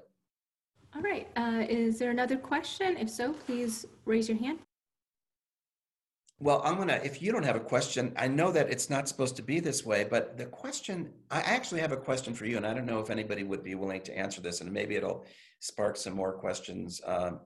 All 0.95 1.01
right. 1.01 1.27
Uh, 1.35 1.65
is 1.67 1.99
there 1.99 2.11
another 2.11 2.37
question? 2.37 2.97
If 2.97 3.09
so, 3.09 3.33
please 3.33 3.85
raise 4.05 4.29
your 4.29 4.37
hand. 4.37 4.59
Well, 6.39 6.61
I'm 6.65 6.75
going 6.75 6.89
to, 6.89 7.05
if 7.05 7.21
you 7.21 7.31
don't 7.31 7.43
have 7.43 7.55
a 7.55 7.61
question, 7.61 8.11
I 8.17 8.27
know 8.27 8.51
that 8.51 8.69
it's 8.69 8.89
not 8.89 9.07
supposed 9.07 9.37
to 9.37 9.41
be 9.41 9.61
this 9.61 9.85
way, 9.85 10.05
but 10.09 10.37
the 10.37 10.45
question, 10.45 11.11
I 11.31 11.39
actually 11.39 11.79
have 11.79 11.93
a 11.93 11.97
question 11.97 12.33
for 12.33 12.45
you, 12.45 12.57
and 12.57 12.65
I 12.65 12.73
don't 12.73 12.85
know 12.85 12.99
if 12.99 13.09
anybody 13.09 13.43
would 13.43 13.63
be 13.63 13.75
willing 13.75 14.01
to 14.01 14.17
answer 14.17 14.41
this, 14.41 14.59
and 14.59 14.71
maybe 14.71 14.95
it'll 14.95 15.25
spark 15.59 15.95
some 15.95 16.13
more 16.13 16.33
questions 16.33 17.01
um, 17.05 17.39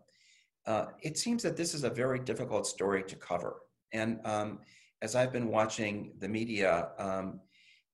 uh, 0.70 0.86
it 1.02 1.18
seems 1.18 1.42
that 1.44 1.58
this 1.58 1.74
is 1.74 1.84
a 1.84 1.90
very 1.90 2.20
difficult 2.20 2.68
story 2.68 3.04
to 3.04 3.16
cover. 3.16 3.58
And 3.92 4.20
um, 4.24 4.60
as 5.02 5.16
I've 5.16 5.32
been 5.32 5.48
watching 5.48 6.14
the 6.20 6.28
media, 6.28 6.90
um, 6.98 7.40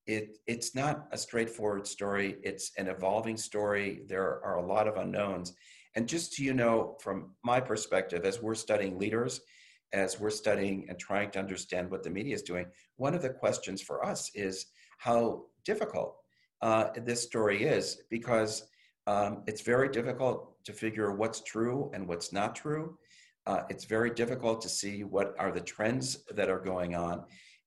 it, 0.07 0.37
it's 0.47 0.75
not 0.75 1.07
a 1.11 1.17
straightforward 1.17 1.87
story. 1.87 2.37
It's 2.43 2.71
an 2.77 2.87
evolving 2.87 3.37
story. 3.37 4.03
There 4.07 4.43
are 4.43 4.57
a 4.57 4.65
lot 4.65 4.87
of 4.87 4.97
unknowns. 4.97 5.53
And 5.95 6.07
just 6.07 6.35
so 6.35 6.43
you 6.43 6.53
know, 6.53 6.97
from 7.01 7.31
my 7.43 7.59
perspective, 7.59 8.25
as 8.25 8.41
we're 8.41 8.55
studying 8.55 8.99
leaders, 8.99 9.41
as 9.93 10.19
we're 10.19 10.29
studying 10.29 10.87
and 10.89 10.99
trying 10.99 11.31
to 11.31 11.39
understand 11.39 11.89
what 11.89 12.03
the 12.03 12.09
media 12.09 12.35
is 12.35 12.41
doing, 12.41 12.65
one 12.97 13.15
of 13.15 13.21
the 13.21 13.29
questions 13.29 13.81
for 13.81 14.05
us 14.05 14.29
is 14.35 14.65
how 14.97 15.45
difficult 15.63 16.17
uh, 16.61 16.89
this 17.05 17.23
story 17.23 17.63
is 17.63 18.01
because 18.09 18.67
um, 19.07 19.43
it's 19.47 19.61
very 19.61 19.89
difficult 19.89 20.63
to 20.65 20.73
figure 20.73 21.13
what's 21.13 21.41
true 21.41 21.91
and 21.93 22.07
what's 22.07 22.33
not 22.33 22.55
true. 22.55 22.97
Uh, 23.47 23.61
it's 23.69 23.85
very 23.85 24.09
difficult 24.09 24.61
to 24.61 24.69
see 24.69 25.03
what 25.03 25.35
are 25.37 25.51
the 25.51 25.61
trends 25.61 26.23
that 26.31 26.49
are 26.49 26.59
going 26.59 26.95
on, 26.95 27.23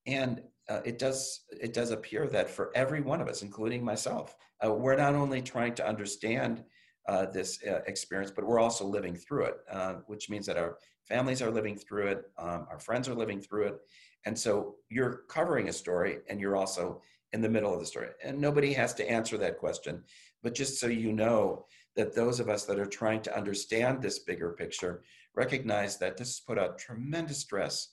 and 0.07 0.43
uh, 0.69 0.81
it 0.85 0.99
does 0.99 1.43
it 1.51 1.73
does 1.73 1.91
appear 1.91 2.27
that 2.27 2.51
for 2.51 2.71
every 2.75 3.01
one 3.01 3.21
of 3.21 3.29
us, 3.29 3.43
including 3.43 3.85
myself, 3.85 4.37
uh, 4.65 4.73
we're 4.73 4.97
not 4.97 5.15
only 5.15 5.41
trying 5.41 5.75
to 5.75 5.87
understand 5.87 6.65
uh, 7.09 7.27
this 7.27 7.59
uh, 7.67 7.81
experience, 7.87 8.33
but 8.35 8.45
we're 8.45 8.61
also 8.61 8.85
living 8.85 9.15
through 9.15 9.45
it, 9.45 9.55
uh, 9.71 9.95
which 10.07 10.29
means 10.29 10.45
that 10.47 10.59
our 10.59 10.77
families 11.09 11.41
are 11.41 11.51
living 11.51 11.77
through 11.77 12.09
it, 12.09 12.25
um, 12.39 12.67
our 12.71 12.79
friends 12.79 13.09
are 13.09 13.15
living 13.15 13.41
through 13.41 13.65
it, 13.65 13.79
and 14.27 14.39
so 14.39 14.75
you're 14.91 15.23
covering 15.29 15.69
a 15.69 15.73
story, 15.73 16.19
and 16.29 16.41
you're 16.41 16.57
also 16.57 17.01
in 17.33 17.41
the 17.41 17.49
middle 17.49 17.73
of 17.73 17.81
the 17.81 17.87
story, 17.87 18.09
and 18.25 18.39
nobody 18.39 18.73
has 18.73 18.93
to 18.95 19.09
answer 19.09 19.39
that 19.39 19.59
question, 19.59 20.03
but 20.43 20.55
just 20.55 20.81
so 20.81 20.87
you 20.87 21.13
know 21.13 21.65
that 21.97 22.15
those 22.15 22.41
of 22.41 22.49
us 22.49 22.65
that 22.65 22.79
are 22.79 22.87
trying 22.87 23.23
to 23.23 23.37
understand 23.37 24.03
this 24.03 24.21
bigger 24.21 24.51
picture 24.53 25.03
recognize 25.39 25.97
that 25.99 26.17
this 26.17 26.29
has 26.29 26.41
put 26.41 26.59
a 26.59 26.75
tremendous 26.77 27.39
stress 27.39 27.89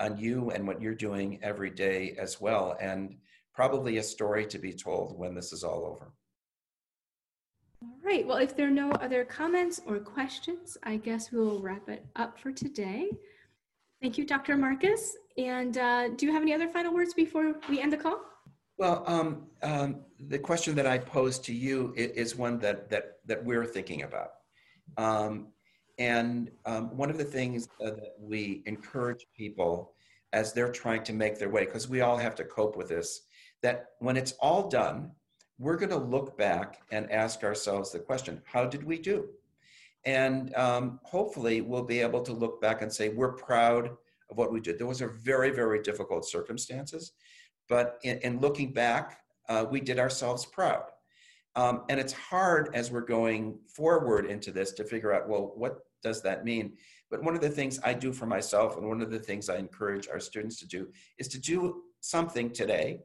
on 0.00 0.18
you 0.18 0.50
and 0.50 0.66
what 0.66 0.82
you're 0.82 0.94
doing 0.94 1.38
every 1.42 1.70
day 1.70 2.16
as 2.18 2.40
well, 2.40 2.76
and 2.80 3.16
probably 3.54 3.98
a 3.98 4.02
story 4.02 4.44
to 4.46 4.58
be 4.58 4.72
told 4.72 5.16
when 5.16 5.34
this 5.34 5.52
is 5.52 5.62
all 5.64 5.84
over. 5.86 6.12
All 7.82 8.00
right. 8.04 8.26
Well, 8.26 8.38
if 8.38 8.56
there 8.56 8.66
are 8.66 8.82
no 8.84 8.90
other 8.92 9.24
comments 9.24 9.80
or 9.86 9.98
questions, 9.98 10.76
I 10.82 10.96
guess 10.96 11.30
we'll 11.30 11.60
wrap 11.60 11.88
it 11.88 12.04
up 12.16 12.38
for 12.40 12.50
today. 12.50 13.08
Thank 14.02 14.18
you, 14.18 14.26
Dr. 14.26 14.56
Marcus. 14.56 15.16
And 15.36 15.78
uh, 15.78 16.08
do 16.16 16.26
you 16.26 16.32
have 16.32 16.42
any 16.42 16.52
other 16.52 16.68
final 16.68 16.92
words 16.92 17.14
before 17.14 17.54
we 17.68 17.80
end 17.80 17.92
the 17.92 17.96
call? 17.96 18.20
Well, 18.76 19.02
um, 19.06 19.46
um, 19.62 20.00
the 20.20 20.38
question 20.38 20.74
that 20.76 20.86
I 20.86 20.98
pose 20.98 21.38
to 21.40 21.52
you 21.52 21.92
is, 21.96 22.36
one 22.36 22.58
that 22.60 22.88
that 22.90 23.18
that 23.26 23.44
we're 23.44 23.66
thinking 23.66 24.02
about, 24.02 24.30
um, 24.96 25.48
and 25.98 26.50
um, 26.66 26.96
one 26.96 27.10
of 27.10 27.18
the 27.18 27.24
things 27.24 27.68
that 27.80 28.14
we 28.20 28.62
encourage 28.66 29.26
people 29.36 29.92
as 30.32 30.52
they're 30.52 30.70
trying 30.70 31.02
to 31.04 31.12
make 31.12 31.38
their 31.38 31.48
way, 31.48 31.64
because 31.64 31.88
we 31.88 32.00
all 32.02 32.16
have 32.16 32.34
to 32.36 32.44
cope 32.44 32.76
with 32.76 32.88
this, 32.88 33.22
that 33.62 33.86
when 33.98 34.16
it's 34.16 34.32
all 34.40 34.68
done, 34.68 35.10
we're 35.58 35.76
going 35.76 35.90
to 35.90 35.96
look 35.96 36.36
back 36.36 36.82
and 36.92 37.10
ask 37.10 37.42
ourselves 37.42 37.90
the 37.90 37.98
question 37.98 38.40
how 38.44 38.64
did 38.64 38.84
we 38.84 38.98
do? 38.98 39.28
And 40.04 40.54
um, 40.54 41.00
hopefully 41.02 41.60
we'll 41.60 41.82
be 41.82 42.00
able 42.00 42.22
to 42.22 42.32
look 42.32 42.60
back 42.60 42.82
and 42.82 42.92
say 42.92 43.08
we're 43.08 43.32
proud 43.32 43.86
of 44.30 44.36
what 44.36 44.52
we 44.52 44.60
did. 44.60 44.78
There 44.78 44.86
was 44.86 45.00
a 45.00 45.08
very 45.08 45.50
very 45.50 45.82
difficult 45.82 46.24
circumstances 46.28 47.12
but 47.68 47.98
in, 48.02 48.18
in 48.18 48.40
looking 48.40 48.72
back 48.72 49.20
uh, 49.48 49.64
we 49.70 49.80
did 49.80 49.98
ourselves 49.98 50.44
proud. 50.44 50.84
Um, 51.56 51.82
and 51.88 51.98
it's 51.98 52.12
hard 52.12 52.70
as 52.74 52.90
we're 52.90 53.00
going 53.00 53.58
forward 53.66 54.26
into 54.26 54.52
this 54.52 54.72
to 54.72 54.84
figure 54.84 55.12
out 55.12 55.28
well 55.28 55.52
what 55.56 55.78
does 56.02 56.22
that 56.22 56.44
mean 56.44 56.72
but 57.10 57.22
one 57.22 57.34
of 57.34 57.40
the 57.40 57.48
things 57.48 57.80
i 57.84 57.92
do 57.92 58.12
for 58.12 58.26
myself 58.26 58.76
and 58.76 58.86
one 58.86 59.00
of 59.00 59.10
the 59.10 59.18
things 59.18 59.48
i 59.48 59.56
encourage 59.56 60.08
our 60.08 60.20
students 60.20 60.58
to 60.58 60.66
do 60.66 60.88
is 61.18 61.28
to 61.28 61.38
do 61.38 61.82
something 62.00 62.50
today 62.50 63.00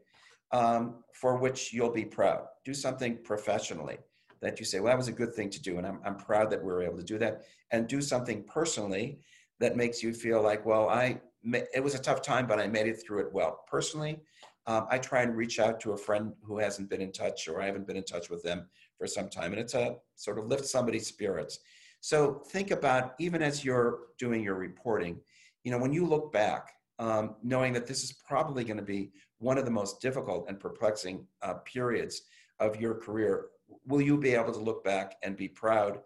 um, 0.53 1.03
for 1.13 1.37
which 1.37 1.73
you'll 1.73 1.91
be 1.91 2.05
proud. 2.05 2.45
Do 2.63 2.73
something 2.73 3.17
professionally 3.23 3.97
that 4.41 4.59
you 4.59 4.65
say, 4.65 4.79
well, 4.79 4.91
that 4.91 4.97
was 4.97 5.07
a 5.07 5.13
good 5.13 5.33
thing 5.33 5.49
to 5.49 5.61
do. 5.61 5.77
And 5.77 5.87
I'm, 5.87 5.99
I'm 6.05 6.15
proud 6.15 6.49
that 6.51 6.61
we 6.61 6.71
were 6.71 6.83
able 6.83 6.97
to 6.97 7.03
do 7.03 7.17
that. 7.17 7.43
And 7.71 7.87
do 7.87 8.01
something 8.01 8.43
personally 8.43 9.19
that 9.59 9.75
makes 9.75 10.03
you 10.03 10.13
feel 10.13 10.41
like, 10.41 10.65
well, 10.65 10.89
I, 10.89 11.19
it 11.73 11.83
was 11.83 11.95
a 11.95 11.99
tough 11.99 12.21
time, 12.21 12.45
but 12.45 12.59
I 12.59 12.67
made 12.67 12.87
it 12.87 13.01
through 13.01 13.21
it 13.21 13.33
well. 13.33 13.63
Personally, 13.67 14.19
um, 14.67 14.85
I 14.89 14.97
try 14.99 15.23
and 15.23 15.35
reach 15.35 15.59
out 15.59 15.79
to 15.81 15.93
a 15.93 15.97
friend 15.97 16.33
who 16.43 16.59
hasn't 16.59 16.89
been 16.89 17.01
in 17.01 17.11
touch 17.11 17.47
or 17.47 17.61
I 17.61 17.65
haven't 17.65 17.87
been 17.87 17.97
in 17.97 18.03
touch 18.03 18.29
with 18.29 18.43
them 18.43 18.67
for 18.97 19.07
some 19.07 19.29
time. 19.29 19.51
And 19.53 19.59
it's 19.59 19.73
a 19.73 19.95
sort 20.15 20.37
of 20.37 20.47
lift 20.47 20.65
somebody's 20.65 21.07
spirits. 21.07 21.59
So 22.03 22.41
think 22.47 22.71
about, 22.71 23.15
even 23.17 23.41
as 23.41 23.63
you're 23.63 23.99
doing 24.19 24.43
your 24.43 24.55
reporting, 24.55 25.21
you 25.63 25.71
know, 25.71 25.77
when 25.77 25.93
you 25.93 26.05
look 26.05 26.33
back, 26.33 26.73
um, 26.99 27.35
knowing 27.41 27.71
that 27.71 27.87
this 27.87 28.03
is 28.03 28.11
probably 28.11 28.65
going 28.65 28.75
to 28.75 28.83
be 28.83 29.13
one 29.39 29.57
of 29.57 29.63
the 29.63 29.71
most 29.71 30.01
difficult 30.01 30.49
and 30.49 30.59
perplexing 30.59 31.25
uh, 31.41 31.53
periods 31.63 32.23
of 32.59 32.75
your 32.75 32.93
career, 32.93 33.45
will 33.87 34.01
you 34.01 34.17
be 34.17 34.31
able 34.31 34.51
to 34.51 34.59
look 34.59 34.83
back 34.83 35.15
and 35.23 35.37
be 35.37 35.47
proud 35.47 35.99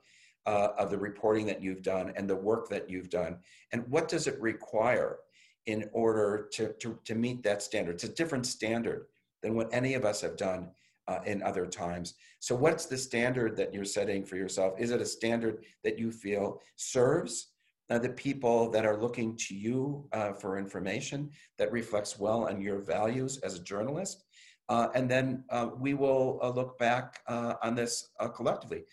uh, 0.46 0.68
of 0.78 0.92
the 0.92 0.98
reporting 1.00 1.48
that 1.48 1.64
you've 1.64 1.82
done 1.82 2.14
and 2.16 2.30
the 2.30 2.36
work 2.36 2.70
that 2.70 2.88
you've 2.88 3.10
done? 3.10 3.40
And 3.72 3.84
what 3.88 4.08
does 4.08 4.28
it 4.28 4.40
require 4.40 5.18
in 5.66 5.90
order 5.94 6.48
to, 6.54 6.74
to, 6.74 7.00
to 7.06 7.16
meet 7.16 7.42
that 7.42 7.64
standard? 7.64 7.96
It's 7.96 8.04
a 8.04 8.10
different 8.10 8.46
standard 8.46 9.08
than 9.42 9.56
what 9.56 9.74
any 9.74 9.96
of 9.96 10.06
us 10.06 10.22
have 10.22 10.38
done 10.38 10.70
uh, 11.08 11.20
in 11.26 11.42
other 11.44 11.66
times. 11.66 12.16
So, 12.40 12.56
what's 12.56 12.86
the 12.86 12.98
standard 12.98 13.56
that 13.58 13.74
you're 13.74 13.86
setting 13.86 14.26
for 14.26 14.36
yourself? 14.36 14.74
Is 14.80 14.92
it 14.92 15.02
a 15.02 15.06
standard 15.06 15.64
that 15.84 15.98
you 15.98 16.12
feel 16.12 16.62
serves 16.76 17.52
uh, 17.90 17.98
the 17.98 18.10
people 18.10 18.70
that 18.70 18.86
are 18.86 18.98
looking 18.98 19.36
to 19.38 19.56
you 19.56 20.08
uh, 20.12 20.34
for 20.34 20.58
information 20.58 21.30
that 21.58 21.72
reflects 21.72 22.20
well 22.20 22.46
on 22.46 22.60
your 22.60 22.80
values 22.80 23.38
as 23.40 23.56
a 23.56 23.64
journalist. 23.64 24.26
Uh, 24.70 24.90
and 24.94 25.10
then 25.10 25.46
uh, 25.50 25.70
we 25.80 25.94
will 25.94 26.40
uh, 26.44 26.50
look 26.50 26.78
back 26.78 27.22
on 27.28 27.76
this 27.76 28.10
collectively. 28.36 28.84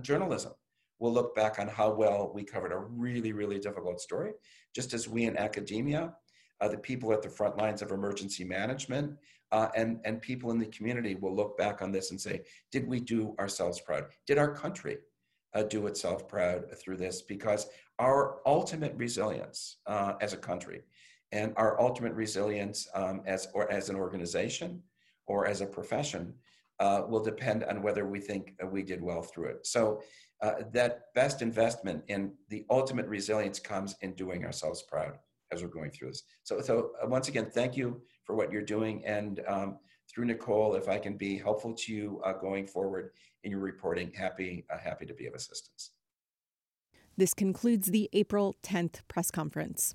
journalism 0.00 0.52
will 0.98 1.12
look 1.12 1.34
back 1.34 1.58
on 1.58 1.68
how 1.68 1.92
well 1.92 2.32
we 2.34 2.42
covered 2.42 2.72
a 2.72 2.78
really, 2.78 3.32
really 3.32 3.58
difficult 3.58 4.00
story, 4.00 4.32
just 4.74 4.94
as 4.94 5.06
we 5.06 5.24
in 5.24 5.36
academia, 5.36 6.14
the 6.60 6.78
people 6.78 7.12
at 7.12 7.22
the 7.22 7.28
front 7.28 7.58
lines 7.58 7.82
of 7.82 7.90
emergency 7.90 8.44
management, 8.44 9.16
and, 9.52 10.00
and 10.04 10.20
people 10.20 10.50
in 10.50 10.58
the 10.58 10.66
community 10.66 11.14
will 11.14 11.34
look 11.34 11.56
back 11.56 11.82
on 11.82 11.92
this 11.92 12.10
and 12.10 12.20
say, 12.20 12.42
did 12.72 12.86
we 12.88 13.00
do 13.00 13.34
ourselves 13.38 13.80
proud? 13.80 14.06
Did 14.26 14.38
our 14.38 14.52
country 14.52 14.98
uh, 15.54 15.62
do 15.62 15.86
itself 15.86 16.28
proud 16.28 16.64
through 16.78 16.96
this 16.96 17.22
because 17.22 17.68
our 17.98 18.40
ultimate 18.46 18.94
resilience 18.96 19.76
uh, 19.86 20.14
as 20.20 20.32
a 20.32 20.36
country 20.36 20.82
and 21.32 21.52
our 21.56 21.80
ultimate 21.80 22.12
resilience 22.12 22.88
um, 22.94 23.22
as 23.26 23.48
or 23.54 23.70
as 23.70 23.88
an 23.88 23.96
organization 23.96 24.82
or 25.26 25.46
as 25.46 25.60
a 25.60 25.66
profession 25.66 26.34
uh, 26.80 27.02
will 27.08 27.22
depend 27.22 27.62
on 27.64 27.82
whether 27.82 28.04
we 28.06 28.18
think 28.18 28.54
we 28.70 28.82
did 28.82 29.00
well 29.00 29.22
through 29.22 29.46
it. 29.46 29.66
So 29.66 30.02
uh, 30.42 30.54
that 30.72 31.14
best 31.14 31.40
investment 31.40 32.02
in 32.08 32.32
the 32.48 32.66
ultimate 32.68 33.06
resilience 33.06 33.60
comes 33.60 33.94
in 34.00 34.14
doing 34.14 34.44
ourselves 34.44 34.82
proud 34.82 35.18
as 35.54 35.62
we're 35.62 35.68
going 35.68 35.90
through 35.90 36.08
this. 36.08 36.24
So, 36.42 36.60
so 36.60 36.90
uh, 37.02 37.06
once 37.06 37.28
again, 37.28 37.48
thank 37.50 37.76
you 37.76 38.02
for 38.24 38.34
what 38.34 38.52
you're 38.52 38.62
doing. 38.62 39.04
And 39.04 39.40
um, 39.46 39.78
through 40.12 40.26
Nicole, 40.26 40.74
if 40.74 40.88
I 40.88 40.98
can 40.98 41.16
be 41.16 41.38
helpful 41.38 41.72
to 41.74 41.92
you 41.92 42.20
uh, 42.24 42.32
going 42.34 42.66
forward 42.66 43.12
in 43.44 43.50
your 43.50 43.60
reporting, 43.60 44.12
happy, 44.12 44.66
uh, 44.72 44.78
happy 44.78 45.06
to 45.06 45.14
be 45.14 45.26
of 45.26 45.34
assistance. 45.34 45.90
This 47.16 47.32
concludes 47.32 47.88
the 47.88 48.10
April 48.12 48.56
10th 48.62 49.00
press 49.06 49.30
conference. 49.30 49.94